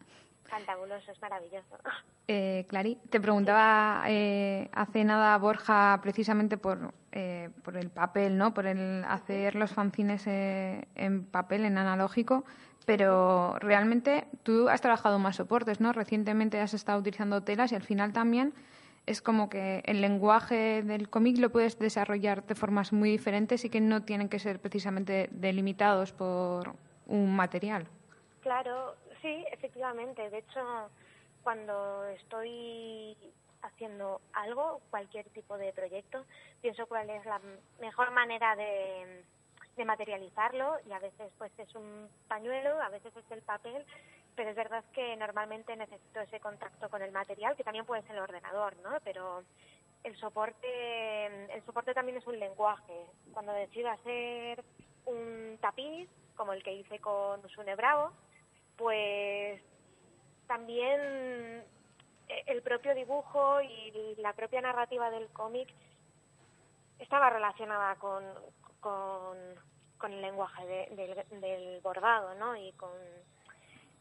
[0.49, 1.77] Fantabuloso, es maravilloso.
[2.29, 8.53] Eh, Clary, te preguntaba eh, hace nada Borja precisamente por, eh, por el papel, ¿no?
[8.53, 12.43] Por el hacer los fanzines eh, en papel, en analógico,
[12.85, 15.93] pero realmente tú has trabajado más soportes, ¿no?
[15.93, 18.53] Recientemente has estado utilizando telas y al final también
[19.05, 23.69] es como que el lenguaje del cómic lo puedes desarrollar de formas muy diferentes y
[23.69, 27.87] que no tienen que ser precisamente delimitados por un material.
[28.41, 30.29] Claro, sí, efectivamente.
[30.29, 30.89] De hecho,
[31.43, 33.15] cuando estoy
[33.61, 36.25] haciendo algo, cualquier tipo de proyecto,
[36.61, 37.41] pienso cuál es la
[37.79, 39.23] mejor manera de,
[39.85, 43.85] materializarlo y a veces pues es un pañuelo, a veces es el papel
[44.35, 48.11] pero es verdad que normalmente necesito ese contacto con el material, que también puede ser
[48.11, 48.91] el ordenador, ¿no?
[49.03, 49.43] Pero
[50.03, 53.07] el soporte, el soporte también es un lenguaje.
[53.33, 54.63] Cuando decido hacer
[55.05, 58.11] un tapiz, como el que hice con Usune Bravo,
[58.77, 59.61] pues
[60.47, 61.63] también
[62.45, 65.69] el propio dibujo y la propia narrativa del cómic
[66.99, 68.23] estaba relacionada con,
[68.79, 69.37] con,
[70.11, 70.89] el lenguaje
[71.31, 72.55] del bordado, ¿no?
[72.55, 72.91] Y con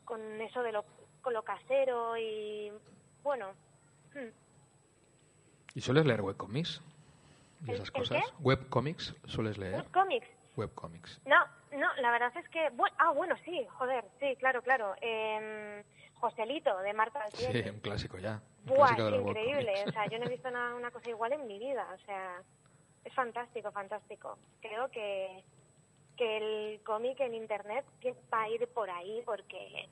[0.07, 0.87] con eso de lo,
[1.21, 2.73] con lo casero y
[3.23, 3.53] bueno.
[5.75, 6.81] ¿Y sueles leer webcomics?
[7.67, 8.23] ¿Y esas cosas?
[8.41, 9.75] ¿Webcomics sueles leer?
[9.75, 10.29] ¿Webcomics?
[10.57, 11.21] Webcomics.
[11.27, 11.37] No,
[11.77, 12.71] no, la verdad es que...
[12.71, 14.95] Bueno, ah, bueno, sí, joder, sí, claro, claro.
[15.01, 18.41] Eh, Joselito, de Marta Sí, un clásico ya.
[18.65, 19.85] Buah, increíble.
[19.87, 21.87] O sea, yo no he visto una, una cosa igual en mi vida.
[21.95, 22.43] O sea,
[23.05, 24.39] es fantástico, fantástico.
[24.61, 25.45] Creo que
[26.17, 27.85] que el cómic en internet
[28.33, 29.89] va a ir por ahí porque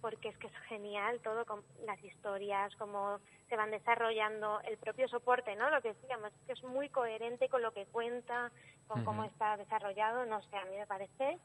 [0.00, 3.18] porque es que es genial todo con las historias, cómo
[3.48, 5.70] se van desarrollando, el propio soporte, ¿no?
[5.70, 8.50] Lo que decíamos, que es muy coherente con lo que cuenta,
[8.86, 11.38] con cómo está desarrollado, no sé, a mí me parece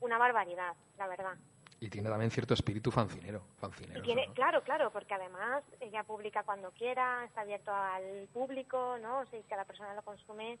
[0.00, 1.36] una barbaridad, la verdad.
[1.80, 3.40] Y tiene también cierto espíritu fancinero.
[3.58, 9.20] fancinero tiene, Claro, claro, porque además ella publica cuando quiera, está abierto al público, ¿no?
[9.20, 10.58] O sea, cada persona lo consume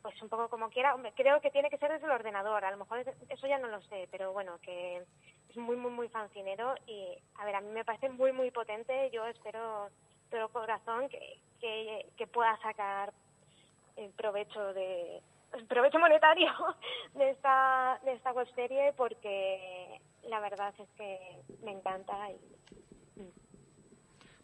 [0.00, 0.94] pues un poco como quiera.
[0.94, 3.66] Hombre, creo que tiene que ser desde el ordenador, a lo mejor eso ya no
[3.66, 5.04] lo sé, pero bueno, que
[5.48, 9.10] es muy, muy, muy fancinero y, a ver, a mí me parece muy, muy potente.
[9.10, 9.88] Yo espero
[10.68, 13.12] corazón que, que, pueda sacar
[13.96, 15.22] el provecho de
[15.66, 16.50] provecho monetario
[17.14, 21.18] de esta de esta web serie porque la verdad es que
[21.64, 23.30] me encanta y mm.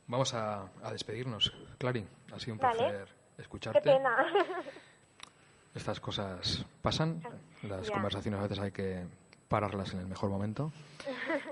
[0.07, 2.07] Vamos a, a despedirnos, Clary.
[2.33, 3.09] Ha sido un placer
[3.39, 3.81] escucharte.
[3.81, 4.27] Qué pena.
[5.75, 7.21] Estas cosas pasan,
[7.63, 9.05] las conversaciones a veces hay que
[9.49, 10.73] pararlas en el mejor momento.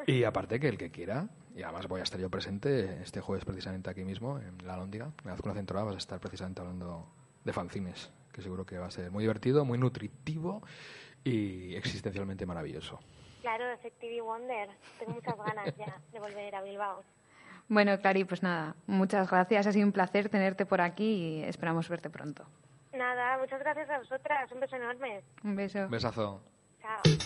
[0.06, 3.44] Y aparte que el que quiera, y además voy a estar yo presente este jueves
[3.44, 7.06] precisamente aquí mismo, en La Lóndiga, en la Azcuna Central, vas a estar precisamente hablando
[7.44, 10.62] de fanzines, que seguro que va a ser muy divertido, muy nutritivo
[11.24, 12.98] y existencialmente maravilloso.
[13.42, 14.70] Claro, Effective Wonder.
[14.98, 17.02] Tengo muchas ganas ya de volver a Bilbao.
[17.68, 19.66] Bueno, Clary, pues nada, muchas gracias.
[19.66, 22.44] Ha sido un placer tenerte por aquí y esperamos verte pronto.
[22.92, 24.50] Nada, muchas gracias a vosotras.
[24.52, 25.22] Un beso enorme.
[25.42, 25.88] Un beso.
[25.88, 26.42] Besazo.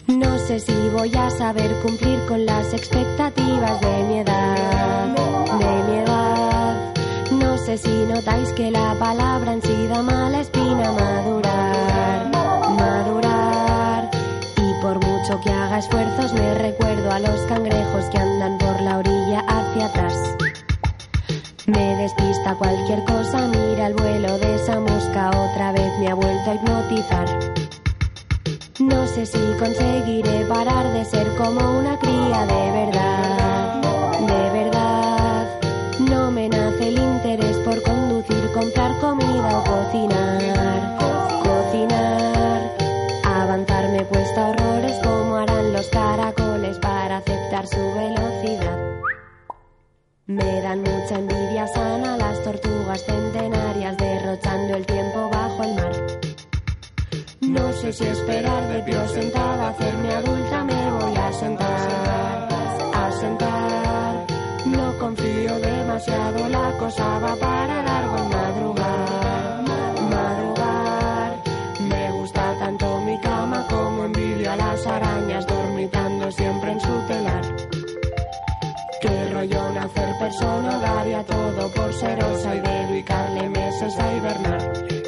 [0.07, 5.15] No sé si voy a saber cumplir con las expectativas de mi edad,
[5.59, 6.95] de mi edad.
[7.31, 12.31] No sé si notáis que la palabra en sí da mala espina madurar,
[12.79, 14.11] madurar.
[14.59, 18.99] Y por mucho que haga esfuerzos me recuerdo a los cangrejos que andan por la
[18.99, 20.37] orilla hacia atrás.
[21.67, 26.51] Me despista cualquier cosa, mira el vuelo de esa mosca, otra vez me ha vuelto
[26.51, 27.66] a hipnotizar.
[28.79, 33.81] No sé si conseguiré parar de ser como una cría de verdad,
[34.21, 35.47] de verdad.
[35.99, 40.99] No me nace el interés por conducir, comprar comida o cocinar,
[41.43, 42.77] cocinar.
[43.25, 48.79] Avanzar me cuesta horrores como harán los caracoles para aceptar su velocidad.
[50.27, 56.16] Me dan mucha envidia sana las tortugas centenarias derrochando el tiempo bajo el mar.
[57.57, 62.49] No sé si esperar de pie o sentada, hacerme adulta, me voy a sentar,
[62.95, 64.27] a sentar.
[64.67, 69.63] No confío demasiado, la cosa va para largo madrugar,
[70.11, 71.37] madrugar.
[71.89, 77.45] Me gusta tanto mi cama como envidio a las arañas dormitando siempre en su telar.
[79.01, 85.06] Que yo nacer persona daría todo por ser osa y dedicarle meses a hibernar.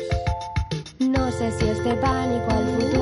[1.39, 2.97] Si este pánico al futuro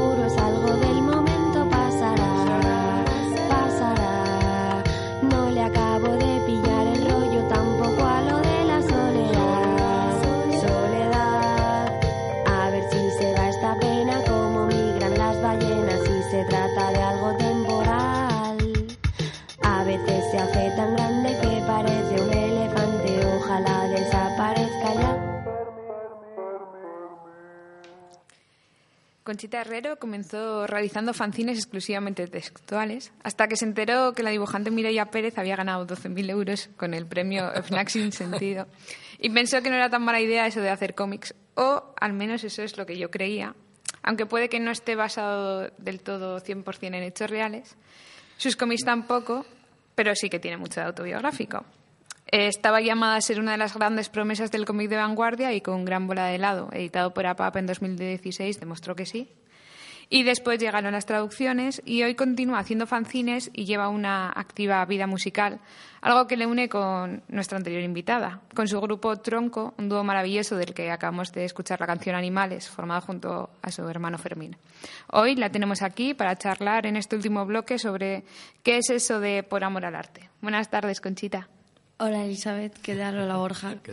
[29.26, 35.06] Conchita Herrero comenzó realizando fanzines exclusivamente textuales, hasta que se enteró que la dibujante Mireia
[35.06, 38.68] Pérez había ganado 12.000 euros con el premio FNAC sin sentido.
[39.18, 42.44] Y pensó que no era tan mala idea eso de hacer cómics, o al menos
[42.44, 43.56] eso es lo que yo creía,
[44.04, 47.76] aunque puede que no esté basado del todo 100% en hechos reales.
[48.36, 49.44] Sus cómics tampoco,
[49.96, 51.64] pero sí que tiene mucho de autobiográfico.
[52.26, 55.60] Eh, Estaba llamada a ser una de las grandes promesas del cómic de vanguardia y
[55.60, 59.28] con Gran Bola de Helado, editado por APAP en 2016, demostró que sí.
[60.08, 65.08] Y después llegaron las traducciones y hoy continúa haciendo fanzines y lleva una activa vida
[65.08, 65.58] musical,
[66.00, 70.56] algo que le une con nuestra anterior invitada, con su grupo Tronco, un dúo maravilloso
[70.56, 74.56] del que acabamos de escuchar la canción Animales, formado junto a su hermano Fermín.
[75.10, 78.22] Hoy la tenemos aquí para charlar en este último bloque sobre
[78.62, 80.30] qué es eso de por amor al arte.
[80.40, 81.48] Buenas tardes, Conchita.
[81.98, 83.18] Hola Elizabeth, ¿qué tal?
[83.18, 83.74] Hola Borja.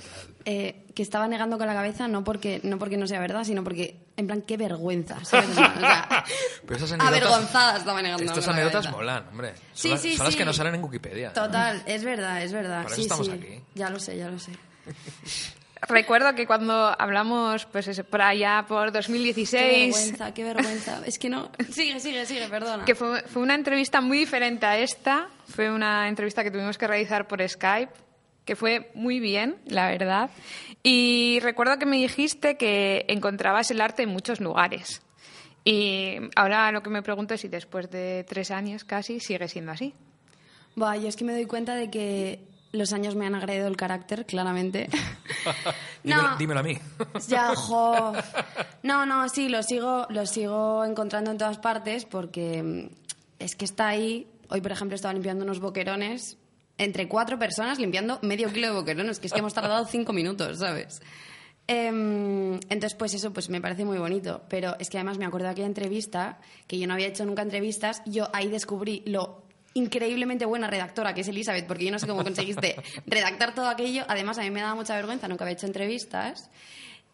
[0.46, 3.64] Eh, que estaba negando con la cabeza no porque, no porque no sea verdad, sino
[3.64, 5.24] porque, en plan, qué vergüenza.
[5.24, 5.48] ¿sabes?
[5.52, 6.26] O sea,
[6.68, 8.98] Pero esas anécdotas- avergonzada estaba negando Estas con la anécdotas cabeza.
[8.98, 9.54] molan, hombre.
[9.74, 10.38] Sí, son las, sí, son las sí.
[10.38, 11.32] que no salen en Wikipedia.
[11.32, 12.84] Total, es verdad, es verdad.
[12.84, 13.32] Para eso sí, estamos sí.
[13.32, 13.62] aquí.
[13.74, 14.52] Ya lo sé, ya lo sé.
[15.88, 21.02] Recuerdo que cuando hablamos, pues eso, por allá por Qué 2016, vergüenza, qué vergüenza.
[21.06, 21.50] Es que no...
[21.70, 22.86] Sigue, sigue, sigue, perdona.
[22.86, 26.88] que fue, fue una entrevista muy diferente a esta, fue una entrevista que tuvimos que
[26.88, 27.92] realizar por Skype,
[28.46, 30.30] que fue muy bien, la verdad.
[30.82, 35.02] Y recuerdo que me dijiste que encontrabas el arte en muchos lugares.
[35.66, 39.72] Y ahora lo que me pregunto es si después de tres años casi sigue siendo
[39.72, 39.94] así.
[40.76, 42.40] Buah, yo es que me doy cuenta de que
[42.74, 44.90] los años me han agredido el carácter, claramente.
[46.04, 46.38] Dímelo, No.
[46.38, 46.78] dímelo a mí.
[47.30, 48.12] Ya, jo.
[48.84, 52.90] No, no, sí, lo sigo, lo sigo encontrando en todas partes porque mm,
[53.40, 54.28] es que está ahí.
[54.50, 56.38] Hoy, por ejemplo, estaba limpiando unos boquerones
[56.78, 60.58] entre cuatro personas limpiando medio kilo de boquerones, que es que hemos tardado cinco minutos,
[60.60, 61.02] ¿sabes?
[61.68, 64.42] Em, entonces, pues eso pues me parece muy bonito.
[64.50, 67.42] Pero es que además me acuerdo de aquella entrevista, que yo no había hecho nunca
[67.42, 69.43] entrevistas, yo ahí descubrí lo
[69.76, 72.76] increíblemente buena redactora que es Elizabeth, porque yo no sé cómo conseguiste
[73.08, 74.04] redactar todo aquello.
[74.08, 76.50] Además, a mí me daba mucha vergüenza, nunca había hecho entrevistas.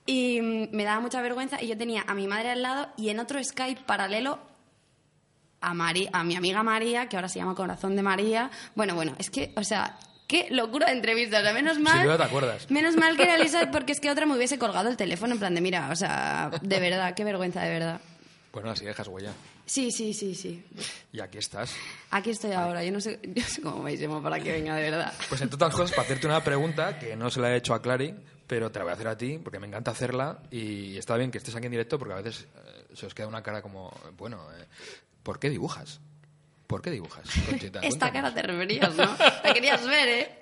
[0.05, 3.19] Y me daba mucha vergüenza y yo tenía a mi madre al lado y en
[3.19, 4.39] otro Skype paralelo
[5.61, 8.49] a, Mari- a mi amiga María, que ahora se llama Corazón de María.
[8.75, 9.97] Bueno, bueno, es que, o sea,
[10.27, 11.41] qué locura de entrevistas.
[11.41, 12.17] O sea, menos mal.
[12.17, 12.71] te acuerdas.
[12.71, 15.39] Menos mal que era Elizabeth porque es que otra me hubiese colgado el teléfono en
[15.39, 18.01] plan de, mira, o sea, de verdad, qué vergüenza, de verdad.
[18.51, 19.31] Bueno, así dejas huella.
[19.69, 20.65] Sí, sí, sí, sí.
[21.13, 21.75] Y aquí estás.
[22.09, 22.83] Aquí estoy ahora.
[22.83, 25.13] Yo no sé, yo no sé cómo me llamo para que venga, de verdad.
[25.29, 27.81] Pues entre otras cosas, para hacerte una pregunta que no se la he hecho a
[27.81, 28.15] Clary,
[28.47, 31.29] pero te la voy a hacer a ti porque me encanta hacerla y está bien
[31.29, 33.95] que estés aquí en directo porque a veces eh, se os queda una cara como,
[34.17, 34.65] bueno, eh,
[35.21, 35.99] ¿por qué dibujas?
[36.65, 37.79] ¿Por qué dibujas, Conchita?
[37.81, 38.13] Esta Cuéntanos.
[38.13, 39.05] cara te referías, ¿no?
[39.43, 40.37] La querías ver, ¿eh?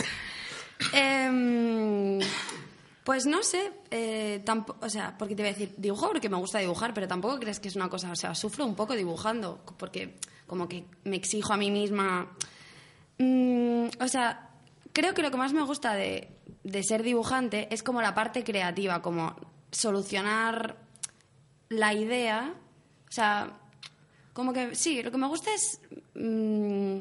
[0.93, 2.19] Em,
[3.07, 4.43] pues no sé, eh,
[4.81, 7.57] o sea, porque te voy a decir, dibujo porque me gusta dibujar, pero tampoco crees
[7.61, 11.53] que es una cosa, o sea, sufro un poco dibujando, porque como que me exijo
[11.53, 12.29] a mí misma.
[13.17, 14.49] Mm, o sea,
[14.91, 16.27] creo que lo que más me gusta de,
[16.65, 19.37] de ser dibujante es como la parte creativa, como
[19.71, 20.75] solucionar
[21.69, 22.55] la idea,
[23.07, 23.53] o sea,
[24.33, 25.79] como que sí, lo que me gusta es
[26.13, 26.97] mm,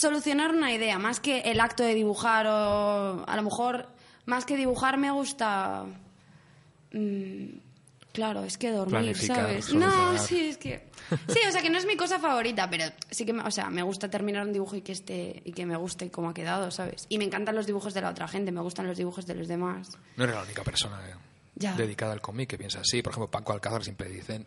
[0.00, 3.86] solucionar una idea, más que el acto de dibujar o a lo mejor
[4.26, 5.84] más que dibujar me gusta
[6.92, 7.44] mm,
[8.12, 9.74] claro, es que dormir, Planificar, ¿sabes?
[9.74, 10.88] No, sí, es que
[11.28, 13.70] sí, o sea, que no es mi cosa favorita, pero sí que me, o sea,
[13.70, 16.70] me gusta terminar un dibujo y que esté y que me guste cómo ha quedado,
[16.70, 17.06] ¿sabes?
[17.08, 19.48] Y me encantan los dibujos de la otra gente, me gustan los dibujos de los
[19.48, 19.90] demás.
[20.16, 21.14] No eres la única persona eh,
[21.56, 21.74] Ya.
[21.74, 23.02] dedicada al cómic que piensa así.
[23.02, 24.46] Por ejemplo, Paco Alcázar siempre dicen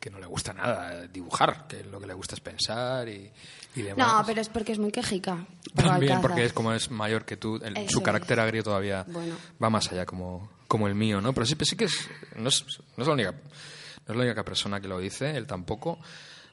[0.00, 3.30] que no le gusta nada dibujar, que lo que le gusta es pensar y,
[3.76, 4.12] y demás.
[4.20, 5.46] No, pero es porque es muy quejica.
[5.74, 8.04] También porque es como es mayor que tú, el- su es.
[8.04, 9.36] carácter agrio todavía Bueno.
[9.62, 11.32] va más allá como, como el mío, ¿no?
[11.34, 12.64] Pero sí, sí que es no, es,
[12.96, 15.98] no es la única no es la única persona que lo dice, él tampoco,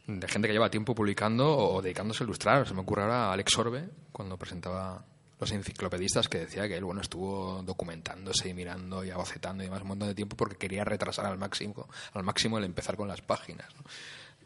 [0.05, 2.67] de gente que lleva tiempo publicando o, dedicándose a ilustrar.
[2.67, 5.03] Se me ocurre ahora Alex Orbe, cuando presentaba
[5.39, 9.81] los enciclopedistas, que decía que él bueno estuvo documentándose y mirando y abocetando y demás
[9.83, 13.21] un montón de tiempo porque quería retrasar al máximo, al máximo el empezar con las
[13.21, 13.67] páginas.
[13.75, 13.83] ¿no?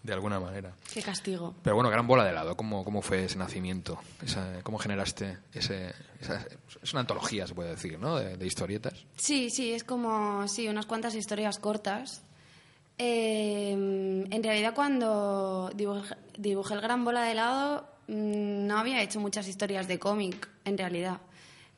[0.04, 0.74] de alguna manera.
[0.92, 1.54] Qué castigo.
[1.62, 2.58] Pero bueno, gran bola de helado.
[2.58, 4.00] ¿Cómo, cómo fue ese nacimiento?
[4.24, 5.94] Esa- ¿Cómo generaste ese...?
[6.20, 6.44] esa-
[6.82, 8.16] es una antología, se puede decir, ¿no?
[8.18, 8.96] De, de historietas.
[9.16, 12.24] Sí, sí, es como, sí, unas cuantas historias cortas.
[12.98, 19.47] Eh, en realidad cuando dibujé, dibujé el Gran Bola de Helado no había hecho muchas
[19.47, 21.22] historias de cómic, en realidad.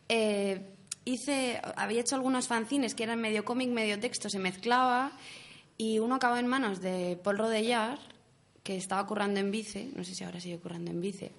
[0.10, 0.62] Eh,
[1.06, 5.12] hice, había hecho algunos fanzines que eran medio cómic, medio texto, se mezclaba
[5.78, 8.00] y uno acabó en manos de Paul Rodellar,
[8.64, 11.32] que estaba currando en Vice, no sé si ahora sigue currando en Vice.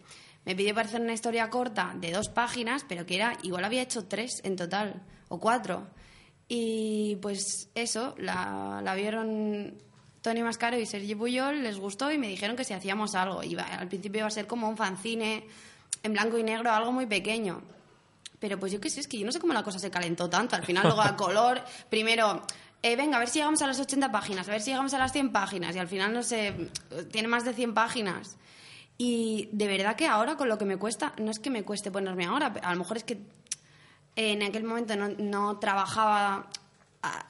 [0.45, 3.83] Me pidió para hacer una historia corta de dos páginas, pero que era, igual había
[3.83, 5.89] hecho tres en total, o cuatro.
[6.47, 9.75] Y pues eso, la vieron
[10.25, 13.43] Tony Mascaro y Sergi Puyol, les gustó y me dijeron que si hacíamos algo.
[13.43, 15.47] Iba, al principio iba a ser como un fanzine
[16.03, 17.61] en blanco y negro, algo muy pequeño.
[18.39, 20.31] Pero pues yo qué sé, es que yo no sé cómo la cosa se calentó
[20.31, 20.57] tanto.
[20.57, 22.41] Al final, luego a color, primero,
[22.83, 24.99] eh, venga, a ver si llegamos a las 80 páginas, a ver si llegamos a
[24.99, 25.77] las 100 páginas.
[25.77, 26.71] Y al final, no sé,
[27.13, 28.39] tiene más de 100 páginas.
[28.97, 31.91] Y de verdad que ahora, con lo que me cuesta, no es que me cueste
[31.91, 33.19] ponerme ahora, a lo mejor es que
[34.17, 36.49] en aquel momento no, no trabajaba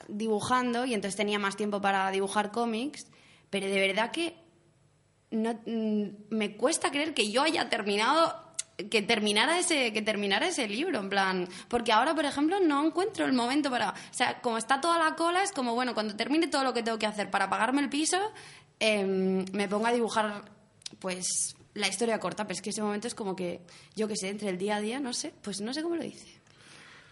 [0.07, 3.07] dibujando y entonces tenía más tiempo para dibujar cómics,
[3.49, 4.35] pero de verdad que
[5.31, 8.45] no, mm, me cuesta creer que yo haya terminado
[8.89, 13.25] que terminara ese que terminara ese libro en plan porque ahora por ejemplo no encuentro
[13.25, 16.47] el momento para o sea como está toda la cola es como bueno cuando termine
[16.47, 18.17] todo lo que tengo que hacer para pagarme el piso
[18.79, 20.43] em, me pongo a dibujar
[20.99, 23.61] pues la historia corta pero es que ese momento es como que
[23.95, 26.03] yo qué sé entre el día a día no sé pues no sé cómo lo
[26.03, 26.34] hice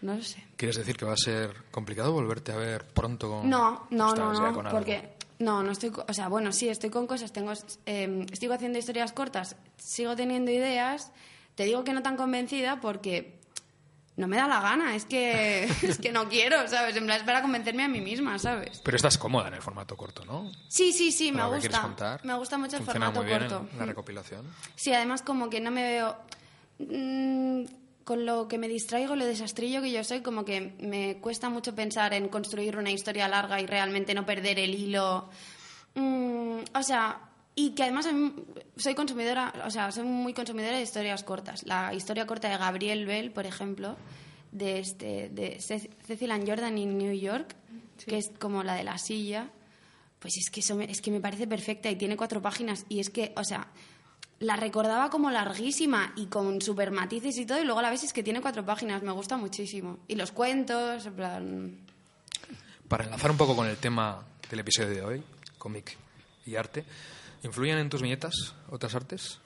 [0.04, 3.50] no lo sé ¿Quieres decir que va a ser complicado volverte a ver pronto con...
[3.50, 4.64] no, no, no, no, algo?
[4.70, 7.54] porque no, no estoy, o sea, bueno, sí, estoy con cosas, tengo,
[7.86, 11.12] eh, sigo haciendo historias cortas, sigo teniendo ideas,
[11.56, 13.40] te digo que no tan convencida porque
[14.16, 16.96] no me da la gana, es que, es que no quiero, ¿sabes?
[16.96, 18.82] En plan, es para convencerme a mí misma, ¿sabes?
[18.84, 20.52] Pero estás cómoda en el formato corto, ¿no?
[20.68, 21.82] Sí, sí, sí, me gusta.
[21.82, 22.24] contar.
[22.24, 23.68] Me gusta mucho el formato muy bien corto.
[23.72, 24.46] en la recopilación.
[24.76, 26.18] Sí, además como que no me veo...
[26.80, 31.50] mm, con lo que me distraigo, lo desastrillo que yo soy, como que me cuesta
[31.50, 35.30] mucho pensar en construir una historia larga y realmente no perder el hilo.
[35.96, 37.20] Mm, o sea,
[37.56, 38.08] y que además
[38.78, 41.64] soy consumidora, o sea, soy muy consumidora de historias cortas.
[41.66, 43.96] La historia corta de Gabriel Bell, por ejemplo,
[44.52, 47.56] de, este, de Ce- Cecil and Jordan in New York,
[48.06, 49.50] que es como la de la silla,
[50.20, 53.00] pues es que, eso me, es que me parece perfecta y tiene cuatro páginas y
[53.00, 53.68] es que, o sea,
[54.40, 58.04] la recordaba como larguísima y con super matices y todo y luego a la vez
[58.04, 60.00] es que tiene cuatro páginas, me gusta muchísimo.
[60.08, 61.78] Y los cuentos, en plan...
[62.88, 65.24] Para enlazar un poco con el tema del episodio de hoy,
[65.58, 65.98] cómic
[66.46, 66.84] y arte,
[67.44, 69.40] ¿influyen en tus viñetas otras artes?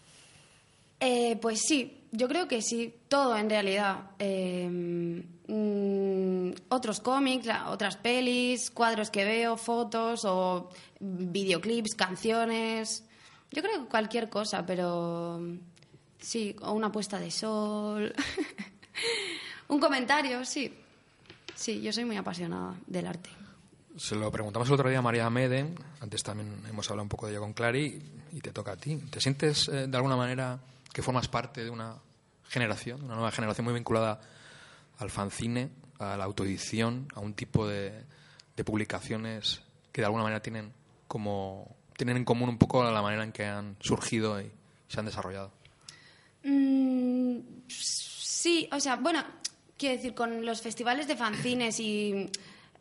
[1.00, 4.12] Eh, pues sí, yo creo que sí, todo en realidad.
[4.18, 4.68] Eh,
[5.48, 10.70] mm, otros cómics, otras pelis, cuadros que veo, fotos o
[11.00, 13.04] videoclips, canciones.
[13.58, 15.42] Yo creo que cualquier cosa, pero
[16.20, 18.14] sí, o una puesta de sol.
[19.70, 20.72] Un comentario, sí.
[21.56, 23.32] Sí, yo soy muy apasionada del arte.
[23.96, 27.26] Se lo preguntamos el otro día a María Meden, antes también hemos hablado un poco
[27.26, 28.00] de ello con Clary,
[28.32, 28.96] y te toca a ti.
[29.10, 30.60] ¿Te sientes eh, de alguna manera
[30.94, 31.96] que formas parte de una
[32.50, 34.22] generación, una nueva generación muy vinculada
[35.00, 38.06] al fanzine, a la autoedición, a un tipo de,
[38.56, 40.72] de publicaciones que de alguna manera tienen
[41.08, 44.50] como tienen en común un poco la manera en que han surgido y
[44.88, 45.52] se han desarrollado?
[46.44, 49.24] Mm, sí, o sea, bueno,
[49.78, 52.30] quiero decir, con los festivales de fanzines y...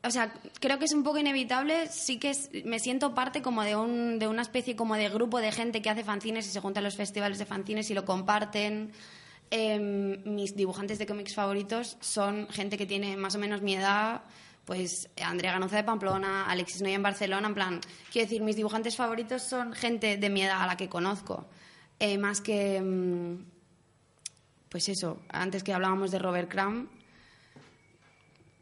[0.05, 3.65] O sea, creo que es un poco inevitable, sí que es- me siento parte como
[3.65, 6.61] de, un, de una especie como de grupo de gente que hace fanzines y se
[6.61, 8.93] junta a los festivales de fanzines y lo comparten.
[9.51, 14.23] Em, mis dibujantes de cómics favoritos son gente que tiene más o menos mi edad,
[14.67, 17.81] pues Andrea Ganoza de Pamplona, Alexis Noya en Barcelona, en plan,
[18.13, 21.47] quiero decir, mis dibujantes favoritos son gente de mi edad a la que conozco,
[21.99, 23.37] Eh, más que, mm,
[24.69, 26.89] pues eso, antes que hablábamos de Robert Crumb,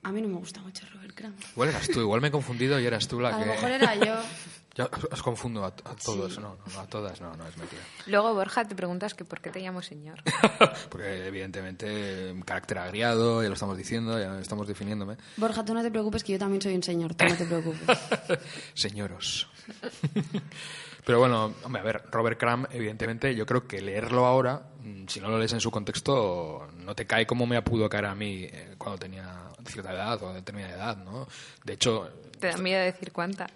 [0.04, 1.34] a mí no me gusta mucho Robert Crumb.
[1.52, 3.46] Igual eras tú, igual me he confundido y eras tú la A que...
[3.46, 4.14] lo mejor era yo.
[4.74, 7.82] Ya os confundo a, a todos, no, no, a todas, no, no es mentira.
[8.06, 10.20] Luego, Borja, te preguntas que por qué te llamo señor.
[10.90, 15.16] Porque evidentemente carácter agriado, ya lo estamos diciendo, ya estamos definiéndome.
[15.36, 17.98] Borja, tú no te preocupes que yo también soy un señor, tú no te preocupes.
[18.74, 19.48] Señoros.
[21.04, 25.20] Pero bueno, hombre, a ver, Robert Crumb, evidentemente, yo creo que leerlo ahora mm, si
[25.20, 28.44] no lo lees en su contexto, no te cae como me pudo caer a mí
[28.44, 31.28] eh, cuando tenía cierta edad o determinada edad, ¿no?
[31.62, 32.08] De hecho...
[32.40, 33.46] Te da miedo decir cuánta.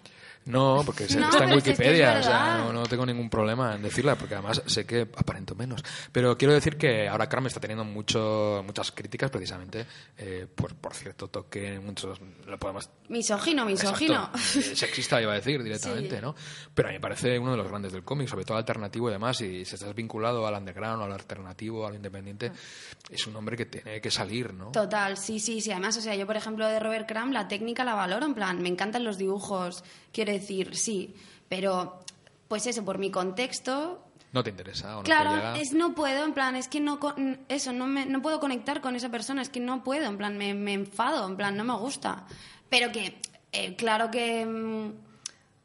[0.45, 2.83] No, porque se- No, está en si es que es Wikipedia, o sea, no, no
[2.87, 5.83] tengo ningún problema en decirla, porque además sé que aparento menos.
[6.11, 9.85] Pero quiero decir que ahora Cram está teniendo mucho, muchas críticas precisamente
[10.17, 14.29] eh, por, por cierto toque, muchos, lo podemos Misógino, misógino.
[14.33, 14.59] Exacto.
[14.59, 16.21] Eh, Sexista iba a decir directamente, Sí.
[16.21, 16.35] ¿no?
[16.73, 19.11] Pero a mí me parece uno de los grandes del cómic, sobre todo alternativo y
[19.13, 22.51] demás, y si estás vinculado al underground, al alternativo, al independiente,
[23.09, 24.71] es un hombre que tiene que salir, ¿no?
[24.71, 25.71] Total, sí, sí, sí.
[25.71, 28.61] Además, o sea, yo, por ejemplo, de Robert Crumb, la técnica la valoro, en plan,
[28.61, 29.83] me encantan los dibujos,
[30.13, 31.15] quiero decir, sí,
[31.47, 31.99] pero,
[32.47, 34.03] pues eso, por mi contexto,
[34.33, 35.57] No te interesa o no te claro, llega.
[35.57, 36.99] es no puedo, en plan, es que no,
[37.47, 40.37] eso, no, me, no puedo conectar con esa persona, es que no puedo, en plan,
[40.37, 42.25] me, me enfado, en plan, no me gusta.
[42.69, 43.19] Pero que,
[43.51, 44.91] eh, claro que mm,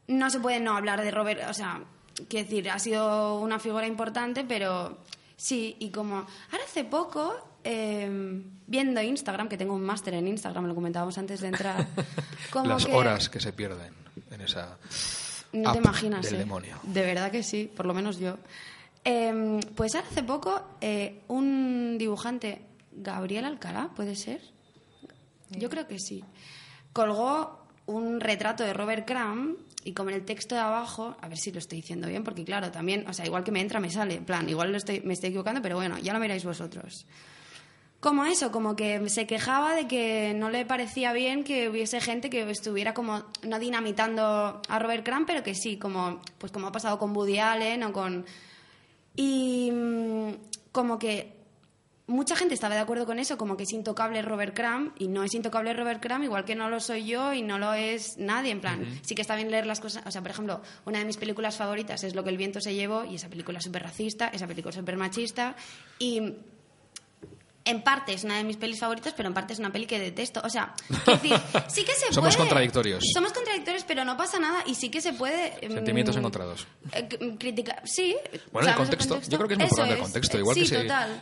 [0.07, 1.83] no se puede no hablar de Robert, o sea,
[2.27, 4.97] quiero decir, ha sido una figura importante, pero
[5.35, 10.65] sí, y como, ahora hace poco, eh, viendo Instagram, que tengo un máster en Instagram,
[10.65, 11.85] lo comentábamos antes de entrar,
[12.51, 13.93] como Las que- horas que se pierden
[14.31, 14.77] en esa
[15.53, 16.39] no te imaginas, del ¿eh?
[16.39, 16.77] demonio.
[16.83, 18.37] De verdad que sí, por lo menos yo.
[19.03, 22.61] Eh, pues hace poco, eh, un dibujante,
[22.91, 24.41] Gabriel Alcalá, ¿puede ser?
[25.51, 26.23] Yo creo que sí.
[26.91, 31.37] Colgó un retrato de Robert Crumb y como en el texto de abajo, a ver
[31.37, 33.91] si lo estoy diciendo bien, porque claro, también, o sea, igual que me entra, me
[33.91, 34.15] sale.
[34.15, 37.05] En plan, igual lo estoy, me estoy equivocando, pero bueno, ya lo miráis vosotros.
[38.05, 42.29] Como eso, como que se quejaba de que no le parecía bien que hubiese gente
[42.29, 46.71] que estuviera como no dinamitando a Robert Crumb, pero que sí, como pues como ha
[46.71, 48.23] pasado con Woody Allen o con
[49.15, 50.33] y mm,
[50.71, 51.33] como que
[52.05, 55.23] mucha gente estaba de acuerdo con eso, como que es intocable Robert Crumb y no
[55.23, 58.51] es intocable Robert Crumb, igual que no lo soy yo y no lo es nadie.
[58.51, 60.05] En plan, sí que está bien leer las cosas.
[60.05, 62.75] O sea, por ejemplo, una de mis películas favoritas es Lo que el viento se
[62.75, 65.55] llevó y esa película es súper racista, esa película es súper machista
[65.97, 66.35] y
[67.65, 69.99] en parte es una de mis pelis favoritas, pero en parte es una peli que
[69.99, 70.39] detesto.
[70.43, 70.73] O sea,
[71.07, 71.33] decir,
[71.67, 72.47] sí que se Somos puede.
[72.47, 73.03] contradictorios.
[73.13, 75.53] Somos contradictorios, pero no pasa nada y sí que se puede.
[75.67, 76.67] mm, Sentimientos encontrados.
[76.91, 77.07] eh,
[77.39, 77.81] criticar.
[77.85, 78.15] Sí.
[78.51, 80.61] Bueno, el ¿sabes contexto, yo creo que es muy Eso importante el contexto, igual sí,
[80.61, 80.67] que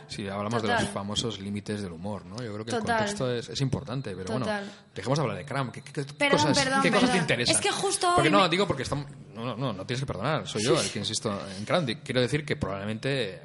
[0.08, 2.36] si, si hablamos de los famosos límites del humor, ¿no?
[2.42, 4.64] Yo creo que el contexto es, es importante, pero Total.
[4.64, 5.72] bueno, dejemos de hablar de Cram.
[5.72, 7.54] ¿Qué, Perdón, cosas, perdón, qué cosas te interesan?
[7.56, 9.06] Es que justo Porque no, me- digo porque estamos...
[9.34, 11.86] No, no, no, no tienes que perdonar, soy yo el que insisto en Cram.
[12.04, 13.40] Quiero decir que probablemente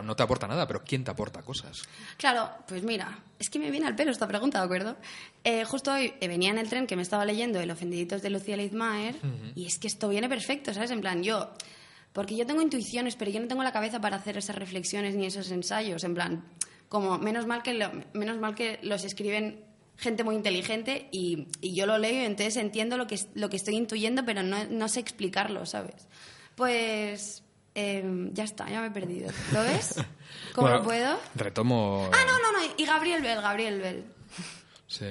[0.00, 1.82] No te aporta nada, pero ¿quién te aporta cosas?
[2.16, 4.96] Claro, pues mira, es que me viene al pelo esta pregunta, ¿de acuerdo?
[5.44, 8.30] Eh, justo hoy eh, venía en el tren que me estaba leyendo El Ofendiditos de
[8.30, 9.16] Lucía Leitmaer
[9.54, 10.90] y es que esto viene perfecto, ¿sabes?
[10.92, 11.50] En plan, yo...
[12.14, 15.24] Porque yo tengo intuiciones, pero yo no tengo la cabeza para hacer esas reflexiones ni
[15.26, 16.04] esos ensayos.
[16.04, 16.44] En plan,
[16.90, 19.64] como menos mal que, lo- menos mal que los escriben
[19.96, 23.56] gente muy inteligente y, y yo lo leo y entonces entiendo lo que, lo que
[23.56, 26.06] estoy intuyendo, pero no, no sé explicarlo, ¿sabes?
[26.54, 27.41] Pues
[27.74, 29.30] eh, ya está, ya me he perdido.
[29.52, 29.94] ¿Lo ves?
[30.54, 31.18] ¿Cómo Bueno, lo puedo?
[31.34, 32.10] Retomo...
[32.12, 32.74] Ah, no, no, no.
[32.76, 34.04] Y Gabriel Bell, Gabriel Bell.
[34.86, 35.06] Sí.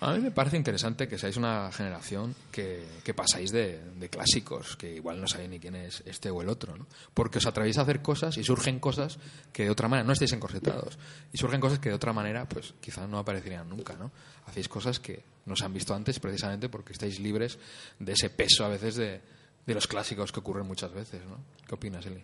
[0.00, 4.76] A mí me parece interesante que seáis una generación que, que pasáis de, de clásicos,
[4.76, 6.86] que igual no sabéis ni quién es este o el otro, ¿no?
[7.12, 9.18] Porque os atrevéis a hacer cosas y surgen cosas
[9.52, 10.96] que de otra manera, no estáis encorsetados,
[11.32, 14.12] y surgen cosas que de otra manera, pues quizás no aparecerían nunca, ¿no?
[14.46, 17.58] Hacéis cosas que no se han visto antes precisamente porque estáis libres
[17.98, 19.20] de ese peso a veces de,
[19.68, 21.36] de los clásicos que ocurren muchas veces, ¿no?
[21.66, 22.22] ¿Qué opinas, Eli?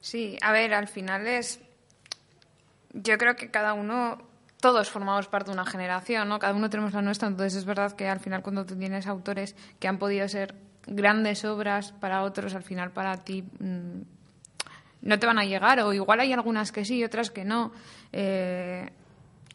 [0.00, 1.58] Sí, a ver, al final es.
[2.92, 4.22] Yo creo que cada uno.
[4.60, 6.38] Todos formamos parte de una generación, ¿no?
[6.38, 9.56] Cada uno tenemos la nuestra, entonces es verdad que al final cuando tú tienes autores
[9.80, 10.54] que han podido ser
[10.86, 14.02] grandes obras para otros, al final para ti mm,
[15.00, 17.72] no te van a llegar, o igual hay algunas que sí y otras que no.
[18.12, 18.86] Eh,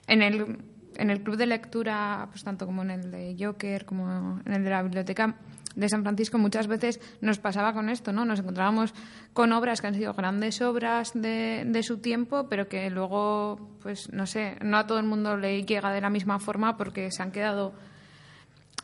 [0.07, 0.57] en el,
[0.95, 4.63] en el club de lectura, pues tanto como en el de Joker, como en el
[4.63, 5.35] de la biblioteca
[5.75, 8.25] de San Francisco, muchas veces nos pasaba con esto, ¿no?
[8.25, 8.93] Nos encontrábamos
[9.33, 14.11] con obras que han sido grandes obras de, de su tiempo, pero que luego, pues
[14.11, 17.21] no sé, no a todo el mundo le llega de la misma forma porque se
[17.21, 17.73] han quedado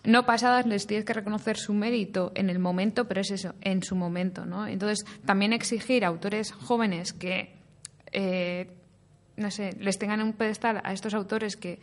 [0.03, 3.83] no pasadas, les tienes que reconocer su mérito en el momento, pero es eso, en
[3.83, 4.67] su momento, ¿no?
[4.67, 7.53] Entonces, también exigir a autores jóvenes que,
[8.11, 8.71] eh,
[9.37, 11.79] no sé, les tengan en un pedestal a estos autores que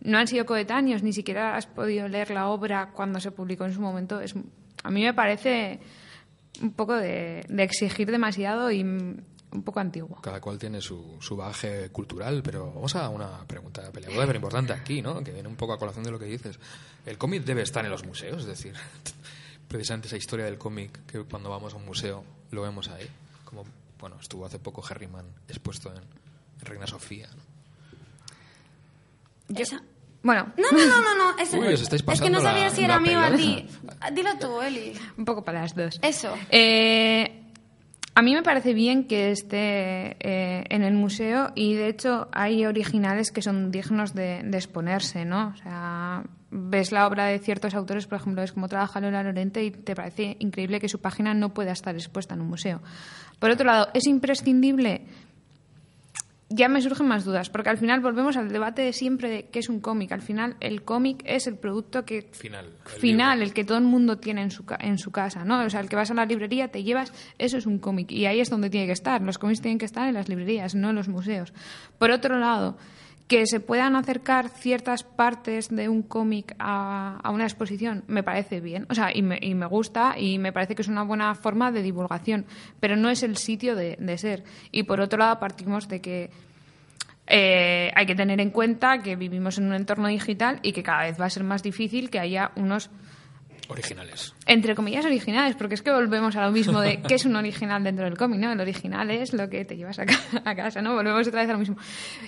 [0.00, 3.74] no han sido coetáneos, ni siquiera has podido leer la obra cuando se publicó en
[3.74, 4.34] su momento, es,
[4.82, 5.80] a mí me parece
[6.62, 8.82] un poco de, de exigir demasiado y
[9.50, 10.20] un poco antiguo.
[10.20, 14.72] Cada cual tiene su, su bagaje cultural, pero vamos a una pregunta peleaguda pero importante
[14.72, 15.22] aquí, ¿no?
[15.22, 16.58] Que viene un poco a colación de lo que dices.
[17.06, 18.42] ¿El cómic debe estar en los museos?
[18.42, 18.74] Es decir,
[19.68, 23.08] precisamente esa historia del cómic que cuando vamos a un museo lo vemos ahí.
[23.44, 23.64] Como,
[23.98, 26.02] bueno, estuvo hace poco Herriman expuesto en
[26.60, 27.47] Reina Sofía, ¿no?
[29.54, 29.82] Esa-
[30.22, 31.38] Bueno, No, no, no, no, no.
[31.42, 33.66] ese- Uy, os estáis es que no sabía la- si era mío o a ti.
[34.12, 34.92] Dilo tú, Eli.
[35.16, 35.98] un poco para las dos.
[36.02, 36.34] Eso.
[36.50, 37.44] Eh,
[38.14, 42.66] A mí me parece bien que esté eh, en el museo y de hecho hay
[42.66, 45.52] originales que son dignos de, de, exponerse, ¿no?
[45.54, 49.62] O sea, ves la obra de ciertos autores, por ejemplo, ves cómo trabaja Lola Lorente
[49.62, 52.80] y te parece increíble que su página no pueda estar expuesta en un museo.
[53.38, 55.02] Por otro lado, ¿es imprescindible?
[56.50, 59.58] Ya me surgen más dudas, porque al final volvemos al debate de siempre de qué
[59.58, 60.12] es un cómic.
[60.12, 63.84] Al final, el cómic es el producto que final, el, final, el que todo el
[63.84, 65.62] mundo tiene en su, en su casa, ¿no?
[65.62, 68.10] O sea, el que vas a la librería, te llevas, eso es un cómic.
[68.12, 69.20] Y ahí es donde tiene que estar.
[69.20, 71.52] Los cómics tienen que estar en las librerías, no en los museos.
[71.98, 72.78] Por otro lado,
[73.28, 78.60] que se puedan acercar ciertas partes de un cómic a, a, una exposición me parece
[78.60, 81.34] bien, o sea, y me, y me, gusta y me parece que es una buena
[81.34, 82.46] forma de divulgación,
[82.80, 84.44] pero no es el sitio de, de ser.
[84.72, 86.30] Y por otro lado, partimos de que
[87.26, 91.02] eh, hay que tener en cuenta que vivimos en un entorno digital y que cada
[91.02, 92.90] vez va a ser más difícil que haya unos
[93.68, 94.34] originales.
[94.46, 97.84] Entre comillas originales, porque es que volvemos a lo mismo de qué es un original
[97.84, 98.50] dentro del cómic, ¿no?
[98.52, 100.14] El original es lo que te llevas a, ca
[100.44, 100.94] a casa, ¿no?
[100.94, 101.76] Volvemos otra vez a lo mismo.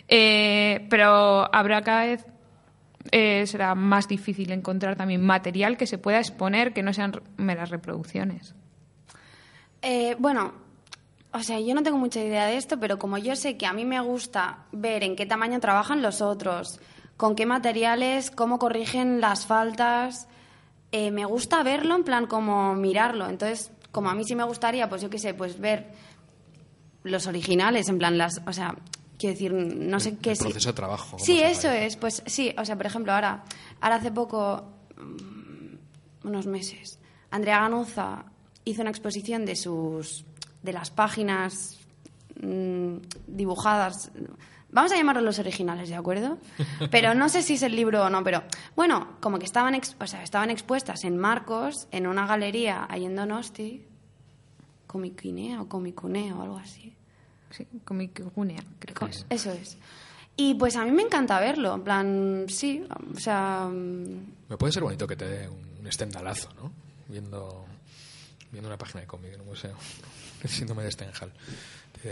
[0.08, 2.24] Eh, pero habrá cada vez
[3.10, 7.70] eh, será más difícil encontrar también material que se pueda exponer, que no sean meras
[7.70, 8.54] reproducciones.
[9.82, 10.52] Eh, bueno,
[11.32, 13.72] o sea, yo no tengo mucha idea de esto, pero como yo sé que a
[13.72, 16.80] mí me gusta ver en qué tamaño trabajan los otros,
[17.16, 20.28] con qué materiales, cómo corrigen las faltas,
[20.92, 23.28] eh, me gusta verlo en plan como mirarlo.
[23.28, 25.92] Entonces, como a mí sí me gustaría, pues yo qué sé, pues ver
[27.02, 28.76] los originales, en plan las, o sea,
[29.18, 31.18] quiero decir, no sé qué el proceso de trabajo.
[31.18, 33.44] Sí, eso es, pues sí, o sea, por ejemplo, ahora,
[33.80, 34.64] ahora hace poco,
[34.96, 36.98] mm, unos meses,
[37.30, 38.24] Andrea Ganuza
[38.64, 40.24] hizo una exposición de sus
[40.62, 41.78] de las páginas
[42.42, 44.10] mmm, dibujadas.
[44.72, 46.38] Vamos a llamarlos los originales, ¿de acuerdo?
[46.90, 48.44] Pero no sé si es el libro o no, pero
[48.76, 53.04] bueno, como que estaban, ex, o sea, estaban expuestas en Marcos, en una galería ahí
[53.04, 53.84] en Donosti,
[54.86, 56.94] Comicinea o Comicunea o algo así.
[57.50, 59.26] Sí, Comicunea, creo que es.
[59.28, 59.76] Eso es.
[60.36, 63.68] Y pues a mí me encanta verlo, en plan, sí, o sea...
[63.68, 66.72] Me puede ser bonito que te dé un estendalazo, ¿no?
[67.08, 67.66] Viendo,
[68.50, 69.74] viendo una página de cómic en un museo.
[70.42, 71.32] El síndrome de Stendhal.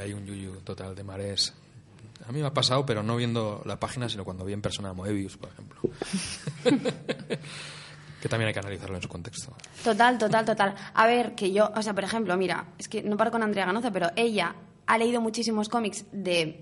[0.03, 1.55] Hay un yuyu total de marés.
[2.29, 4.91] A mí me ha pasado, pero no viendo la página, sino cuando vi en persona
[4.91, 5.81] a Moebius, por ejemplo.
[8.21, 9.57] que también hay que analizarlo en su contexto.
[9.83, 10.75] Total, total, total.
[10.93, 13.65] A ver, que yo, o sea, por ejemplo, mira, es que no paro con Andrea
[13.65, 14.55] Ganoza, pero ella
[14.87, 16.61] ha leído muchísimos cómics de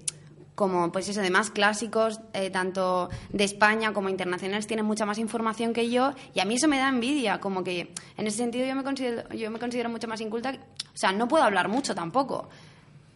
[0.54, 5.18] como pues eso de más clásicos eh, tanto de España como internacionales tienen mucha más
[5.18, 8.66] información que yo y a mí eso me da envidia como que en ese sentido
[8.66, 11.94] yo me considero yo me considero mucho más inculta o sea no puedo hablar mucho
[11.94, 12.48] tampoco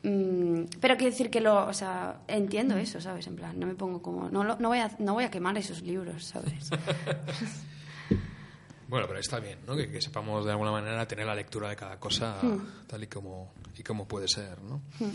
[0.02, 3.74] mm, pero quiero decir que lo o sea entiendo eso sabes en plan no me
[3.74, 6.70] pongo como no no voy a no voy a quemar esos libros sabes
[8.90, 9.76] Bueno, pero está bien, ¿no?
[9.76, 12.88] Que, que, sepamos de alguna manera tener la lectura de cada cosa hmm.
[12.88, 14.82] tal y como, y como puede ser, ¿no?
[14.98, 15.12] Hmm.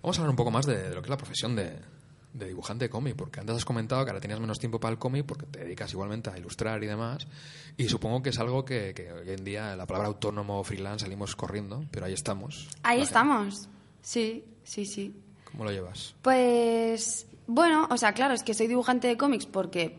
[0.00, 1.78] Vamos a hablar un poco más de, de lo que es la profesión de,
[2.32, 4.98] de, dibujante de cómic, porque antes has comentado que ahora tenías menos tiempo para el
[4.98, 7.26] cómic porque te dedicas igualmente a ilustrar y demás,
[7.76, 11.04] y supongo que es algo que, que hoy en día la palabra autónomo o freelance
[11.04, 12.68] salimos corriendo, pero ahí estamos.
[12.82, 13.68] Ahí estamos,
[14.02, 15.14] sí, sí, sí.
[15.50, 16.14] ¿Cómo lo llevas?
[16.22, 19.98] Pues, bueno, o sea, claro, es que soy dibujante de cómics porque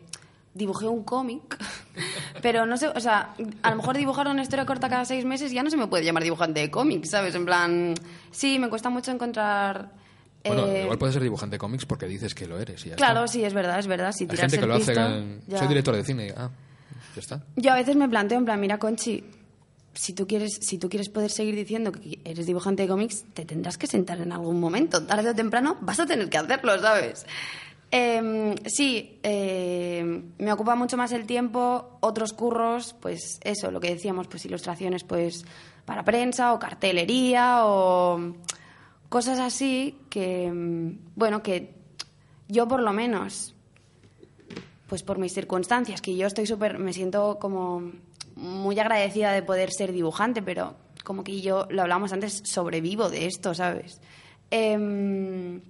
[0.54, 1.58] dibujé un cómic,
[2.42, 5.52] pero no sé, o sea, a lo mejor dibujar una historia corta cada seis meses
[5.52, 7.34] ya no se me puede llamar dibujante de cómics, ¿sabes?
[7.34, 7.94] En plan,
[8.30, 9.90] sí, me cuesta mucho encontrar...
[10.44, 10.82] Bueno, eh...
[10.82, 12.84] igual puedes ser dibujante de cómics porque dices que lo eres.
[12.84, 13.32] Y ya claro, está.
[13.32, 14.12] sí, es verdad, es verdad.
[14.12, 14.92] Si Hay gente que lo hace.
[14.92, 15.40] En...
[15.48, 16.34] Soy director de cine.
[16.36, 16.50] Ah,
[17.14, 17.44] ya está.
[17.54, 19.22] Yo a veces me planteo, en plan, mira, Conchi,
[19.94, 23.44] si tú quieres, si tú quieres poder seguir diciendo que eres dibujante de cómics, te
[23.44, 25.04] tendrás que sentar en algún momento.
[25.04, 27.26] Tarde o temprano vas a tener que hacerlo, ¿sabes?
[27.94, 33.90] Eh, sí, eh, me ocupa mucho más el tiempo, otros curros, pues eso, lo que
[33.90, 35.44] decíamos, pues ilustraciones pues
[35.84, 38.32] para prensa o cartelería o
[39.10, 40.50] cosas así que,
[41.16, 41.74] bueno, que
[42.48, 43.54] yo por lo menos,
[44.86, 47.92] pues por mis circunstancias, que yo estoy súper, me siento como
[48.36, 53.26] muy agradecida de poder ser dibujante, pero como que yo, lo hablamos antes, sobrevivo de
[53.26, 54.00] esto, ¿sabes?
[54.50, 55.60] Eh,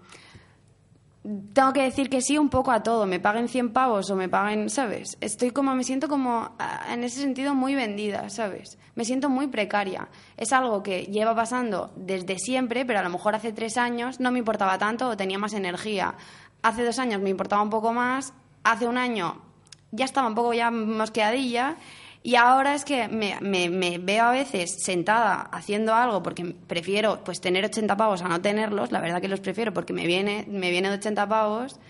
[1.55, 4.29] tengo que decir que sí un poco a todo, me paguen 100 pavos o me
[4.29, 5.17] paguen, ¿sabes?
[5.21, 6.51] Estoy como, me siento como
[6.91, 8.77] en ese sentido muy vendida, ¿sabes?
[8.97, 10.09] Me siento muy precaria.
[10.37, 14.33] Es algo que lleva pasando desde siempre, pero a lo mejor hace tres años no
[14.33, 16.15] me importaba tanto o tenía más energía.
[16.63, 18.35] Hace dos años me importaba un poco más,
[18.65, 19.41] hace un año
[19.93, 21.77] ya estaba un poco ya mosqueadilla
[22.25, 27.25] y ahora es que me, me, me, veo a veces sentada haciendo algo porque prefiero
[27.25, 30.47] pues tener 80 pavos a no tenerlos, la verdad que los prefiero porque me viene,
[30.49, 31.81] me viene de 80 pavos,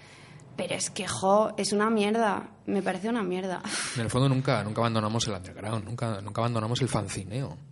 [0.57, 3.61] pero es que, jo, es una mierda, me parece una mierda.
[3.97, 7.57] En el fondo nunca, nunca abandonamos el underground, nunca, nunca abandonamos el fancineo.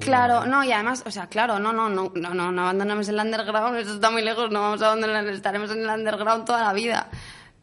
[0.00, 0.56] Claro, manera.
[0.56, 3.78] no, y además, o sea, claro, no, no, no, no, no, no abandonamos el underground,
[3.78, 7.08] eso está muy lejos, no vamos a abandonar, estaremos en el underground toda la vida.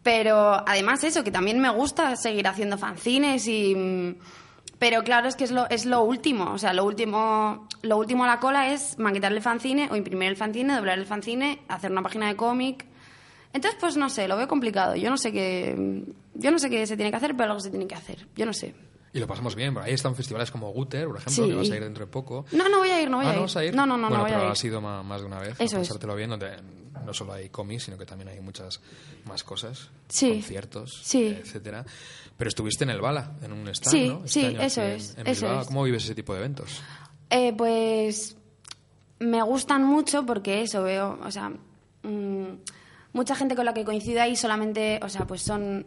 [0.05, 3.73] Pero además eso, que también me gusta seguir haciendo fanzines y...
[3.73, 4.15] mm,
[4.77, 8.23] Pero claro, es que es lo, es lo último, o sea, lo último, lo último
[8.23, 11.91] a la cola es maquetarle el fanzine o imprimir el fanzine, doblar el fanzine, hacer
[11.91, 12.85] una página de cómic.
[13.51, 14.95] Entonces, pues no sé, lo veo complicado.
[14.95, 16.03] Yo no sé qué,
[16.35, 18.27] yo no sé qué se tiene que hacer, pero algo se tiene que hacer.
[18.35, 18.75] Yo no sé.
[19.15, 19.77] Y lo pasamos bien.
[19.77, 21.49] Ahí están festivales como Guter, por ejemplo, Sí.
[21.49, 22.45] que vas a ir dentro de poco.
[22.51, 23.41] No, no voy a ir, no voy ah, a ¿no ir.
[23.43, 23.73] vas a ir?
[23.73, 24.51] No, no, no, bueno, no voy pero a ir.
[24.51, 25.87] has ido más, de una vez Eso a es.
[25.87, 26.51] pasártelo bien, donde
[27.05, 28.81] no solo hay cómics, sino que también hay muchas
[29.25, 30.31] más cosas, Sí.
[30.33, 31.27] conciertos, Sí.
[31.27, 31.85] etcétera.
[32.35, 34.17] Pero estuviste en el Bala, en un stand, Sí, ¿no?
[34.25, 35.67] Este sí, año eso es, En, en eso es.
[35.67, 36.81] ¿Cómo vives ese tipo de eventos?
[37.29, 38.35] Eh, pues
[39.19, 41.51] me gustan mucho porque eso veo, o sea,
[42.03, 42.45] mm,
[43.15, 45.85] mucha gente con la que coincido ahí solamente, o sea, pues son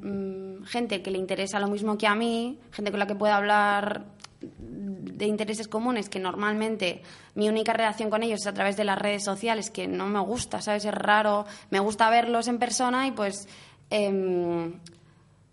[0.60, 3.34] mm, gente que le interesa lo mismo que a mí, gente con la que puedo
[3.34, 4.06] hablar
[4.40, 7.02] de intereses comunes que normalmente
[7.34, 10.20] mi única relación con ellos es a través de las redes sociales que no me
[10.20, 10.86] gusta, ¿sabes?
[10.86, 13.46] Es raro, me gusta verlos en persona y pues
[13.90, 14.80] em,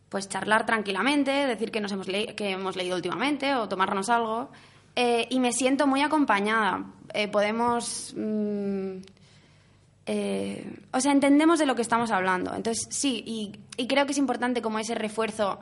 [0.08, 4.50] pues charlar tranquilamente, decir que nos hemos, que hemos leído últimamente o tomarnos algo.
[4.96, 6.86] Eh, y me siento muy acompañada.
[7.14, 8.14] Eh, podemos.
[8.16, 9.15] mm,
[10.06, 12.54] eh, o sea, entendemos de lo que estamos hablando.
[12.56, 15.60] Entonces, sí, y, y creo que es importante como ese refuerzo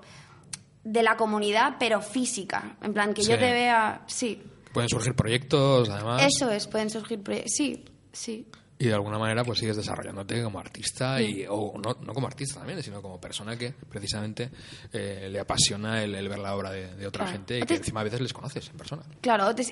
[0.83, 2.75] de la comunidad, pero física.
[2.81, 4.01] En plan, que yo te vea.
[4.07, 4.41] Sí,
[4.73, 6.23] Pueden surgir proyectos, además.
[6.25, 7.21] eso es, pueden surgir.
[7.23, 8.47] proye- Sí, sí.
[8.83, 12.59] Y de alguna manera pues sigues desarrollándote como artista y, o no, no como artista
[12.59, 14.49] también, sino como persona que precisamente
[14.91, 17.31] eh, le apasiona el, el ver la obra de, de otra Claro.
[17.37, 19.03] gente y que encima a veces les conoces en persona.
[19.21, 19.63] Claro, te,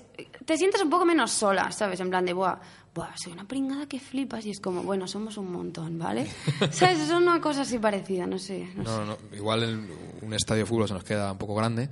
[0.46, 2.00] te sientes un poco menos sola, ¿sabes?
[2.00, 2.58] En plan de, buah,
[2.96, 6.26] buah, soy una pringada que flipas y es como, bueno, somos un montón, ¿vale?
[6.72, 7.00] ¿Sabes?
[7.02, 8.70] Es una cosa así parecida, no sé.
[8.78, 8.90] No sé.
[8.92, 9.90] No, no, igual el-
[10.22, 11.90] un estadio de fútbol se nos queda un poco grande,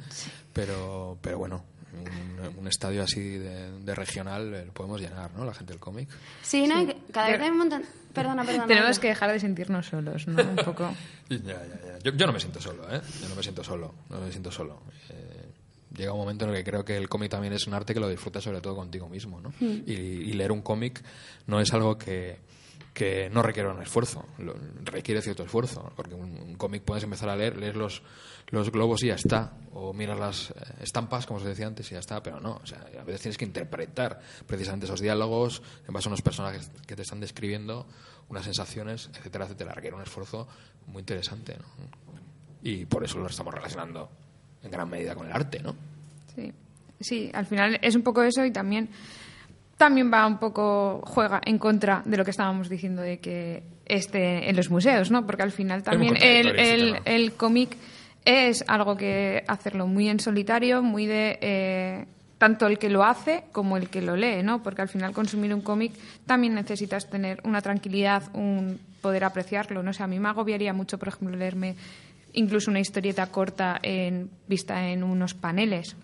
[0.53, 1.63] pero, pero bueno,
[1.99, 5.45] un, un estadio así de, de regional eh, lo podemos llenar, ¿no?
[5.45, 6.09] La gente del cómic.
[6.41, 6.75] Sí, ¿no?
[7.11, 7.83] Cada vez hay un montón...
[8.13, 8.65] Perdona, perdona.
[8.65, 10.41] Tenemos que dejar de sentirnos solos, ¿no?
[10.43, 10.91] Un poco.
[11.29, 11.99] Ya, ya, ya.
[12.03, 12.99] Yo, yo no me siento solo, ¿eh?
[13.21, 14.81] Yo no me siento solo, no me siento solo.
[15.09, 15.45] Eh,
[15.95, 17.99] llega un momento en el que creo que el cómic también es un arte que
[17.99, 19.53] lo disfrutas sobre todo contigo mismo, ¿no?
[19.61, 21.03] Y, y leer un cómic
[21.45, 22.39] no es algo que,
[22.99, 27.37] que no requiere un esfuerzo, lo- requiere cierto esfuerzo, porque un, cómic puedes empezar a
[27.37, 28.01] leer, leer los,
[28.49, 31.93] los globos y ya está, o miras las eh, estampas, como os decía antes, y
[31.93, 35.93] ya está, pero no, o sea, a veces tienes que interpretar precisamente esos diálogos en
[35.93, 37.87] base a unos personajes que te están describiendo,
[38.27, 40.45] unas sensaciones, etcétera, etcétera, requiere un esfuerzo
[40.87, 41.65] muy interesante, ¿no?
[42.61, 44.09] Y por eso lo estamos relacionando
[44.61, 45.73] en gran medida con el arte, ¿no?
[46.35, 46.51] Sí.
[46.99, 48.89] sí, al final es un poco eso y también
[49.79, 54.49] también va un poco juega en contra de lo que estábamos diciendo de que esté
[54.49, 55.25] en los museos, ¿no?
[55.25, 57.77] Porque al final también el, el, el cómic
[58.25, 62.05] es algo que hacerlo muy en solitario, muy de eh,
[62.37, 64.61] tanto el que lo hace como el que lo lee, ¿no?
[64.61, 65.93] Porque al final consumir un cómic
[66.25, 70.97] también necesitas tener una tranquilidad, un poder apreciarlo, no sé, a mí me agobiaría mucho,
[70.97, 71.77] por ejemplo, leerme
[72.33, 75.95] incluso una historieta corta en, vista en unos paneles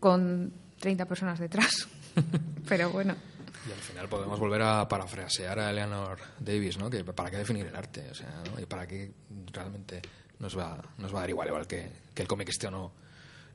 [0.00, 1.86] con 30 personas detrás.
[2.68, 3.14] Pero bueno,
[3.68, 6.90] Y al final podemos volver a parafrasear a Eleanor Davis, ¿no?
[6.90, 8.60] Que para qué definir el arte, o sea, ¿no?
[8.60, 9.12] Y para qué
[9.52, 10.02] realmente
[10.38, 12.92] nos va, nos va a dar igual, igual que, que el cómic esté o no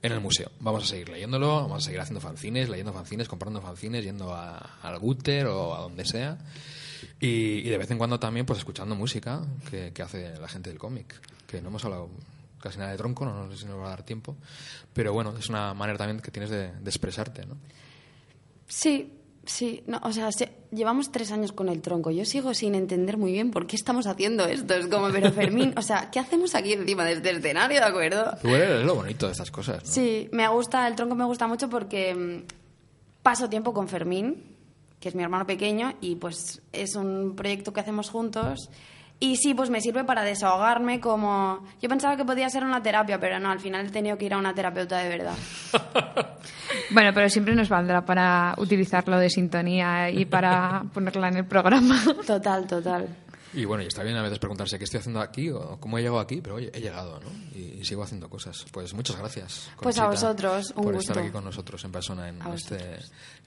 [0.02, 0.52] en el museo.
[0.60, 4.78] Vamos a seguir leyéndolo, vamos a seguir haciendo fanzines, leyendo fanzines, comprando fanzines, yendo a-
[4.82, 6.38] al Guter o a donde sea.
[7.20, 11.16] Y, de vez en cuando también pues escuchando música que, hace la gente del cómic,
[11.48, 12.10] que no hemos hablado
[12.62, 14.36] casi nada de tronco, no, sé si nos va a dar tiempo,
[14.94, 17.58] pero bueno, es una manera también que tienes de expresarte, ¿no?
[18.68, 19.14] Sí,
[19.46, 19.84] sí.
[19.88, 22.12] No, o sea, se- llevamos tres años con el tronco.
[22.12, 24.74] Yo sigo sin entender muy bien por qué estamos haciendo esto.
[24.76, 28.38] Es como, pero Fermín, o sea, ¿qué hacemos aquí encima de este escenario, de acuerdo?
[28.44, 29.90] Bueno, es lo bonito de estas cosas, ¿no?
[29.92, 32.44] Sí, me gusta, el tronco me gusta mucho porque mm,
[33.24, 34.56] paso tiempo con Fermín,
[35.00, 38.70] que es mi hermano pequeño, y pues es un proyecto que hacemos juntos.
[39.20, 41.66] Y sí, pues me sirve para desahogarme como...
[41.82, 44.34] Yo pensaba que podía ser una terapia, pero no, al final he tenido que ir
[44.34, 45.34] a una terapeuta de verdad.
[46.92, 52.00] bueno, pero siempre nos valdrá para utilizarlo de sintonía y para ponerla en el programa.
[52.28, 53.08] Total, total.
[53.54, 56.02] Y bueno, y está bien a veces preguntarse qué estoy haciendo aquí o cómo he
[56.02, 57.30] llegado aquí, pero oye, he llegado, ¿no?
[57.56, 58.66] Y, y sigo haciendo cosas.
[58.72, 59.72] Pues muchas gracias.
[59.82, 61.14] Pues a vosotros, un por gusto.
[61.14, 63.00] estar aquí con nosotros en persona en este, en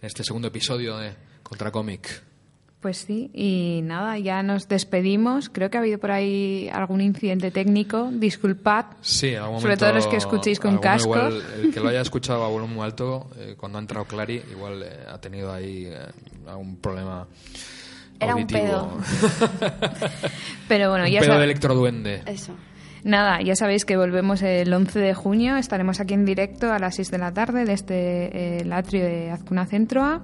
[0.02, 1.14] este segundo episodio de
[1.44, 2.24] Contra Cómic.
[2.80, 5.50] Pues sí, y nada, ya nos despedimos.
[5.50, 8.08] Creo que ha habido por ahí algún incidente técnico.
[8.10, 8.86] Disculpad.
[9.02, 11.14] Sí, algún momento, sobre todo los que escuchéis con casco.
[11.62, 14.82] El que lo haya escuchado a volumen muy alto, eh, cuando ha entrado Clary, igual
[14.82, 15.98] eh, ha tenido ahí eh,
[16.46, 17.26] algún problema.
[18.18, 18.96] Era un pedo.
[20.68, 22.22] Pero bueno, un ya pedo de electroduende.
[22.24, 22.54] Eso.
[23.04, 25.56] Nada, ya sabéis que volvemos el 11 de junio.
[25.56, 29.30] Estaremos aquí en directo a las 6 de la tarde desde este, el atrio de
[29.30, 30.22] Azcuna Centroa.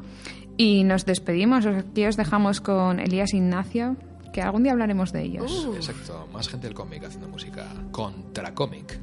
[0.56, 3.96] Y nos despedimos, aquí os dejamos con Elías Ignacio,
[4.32, 5.68] que algún día hablaremos de ellos.
[5.74, 7.66] Exacto, más gente del cómic haciendo música.
[7.90, 8.98] Contra cómic.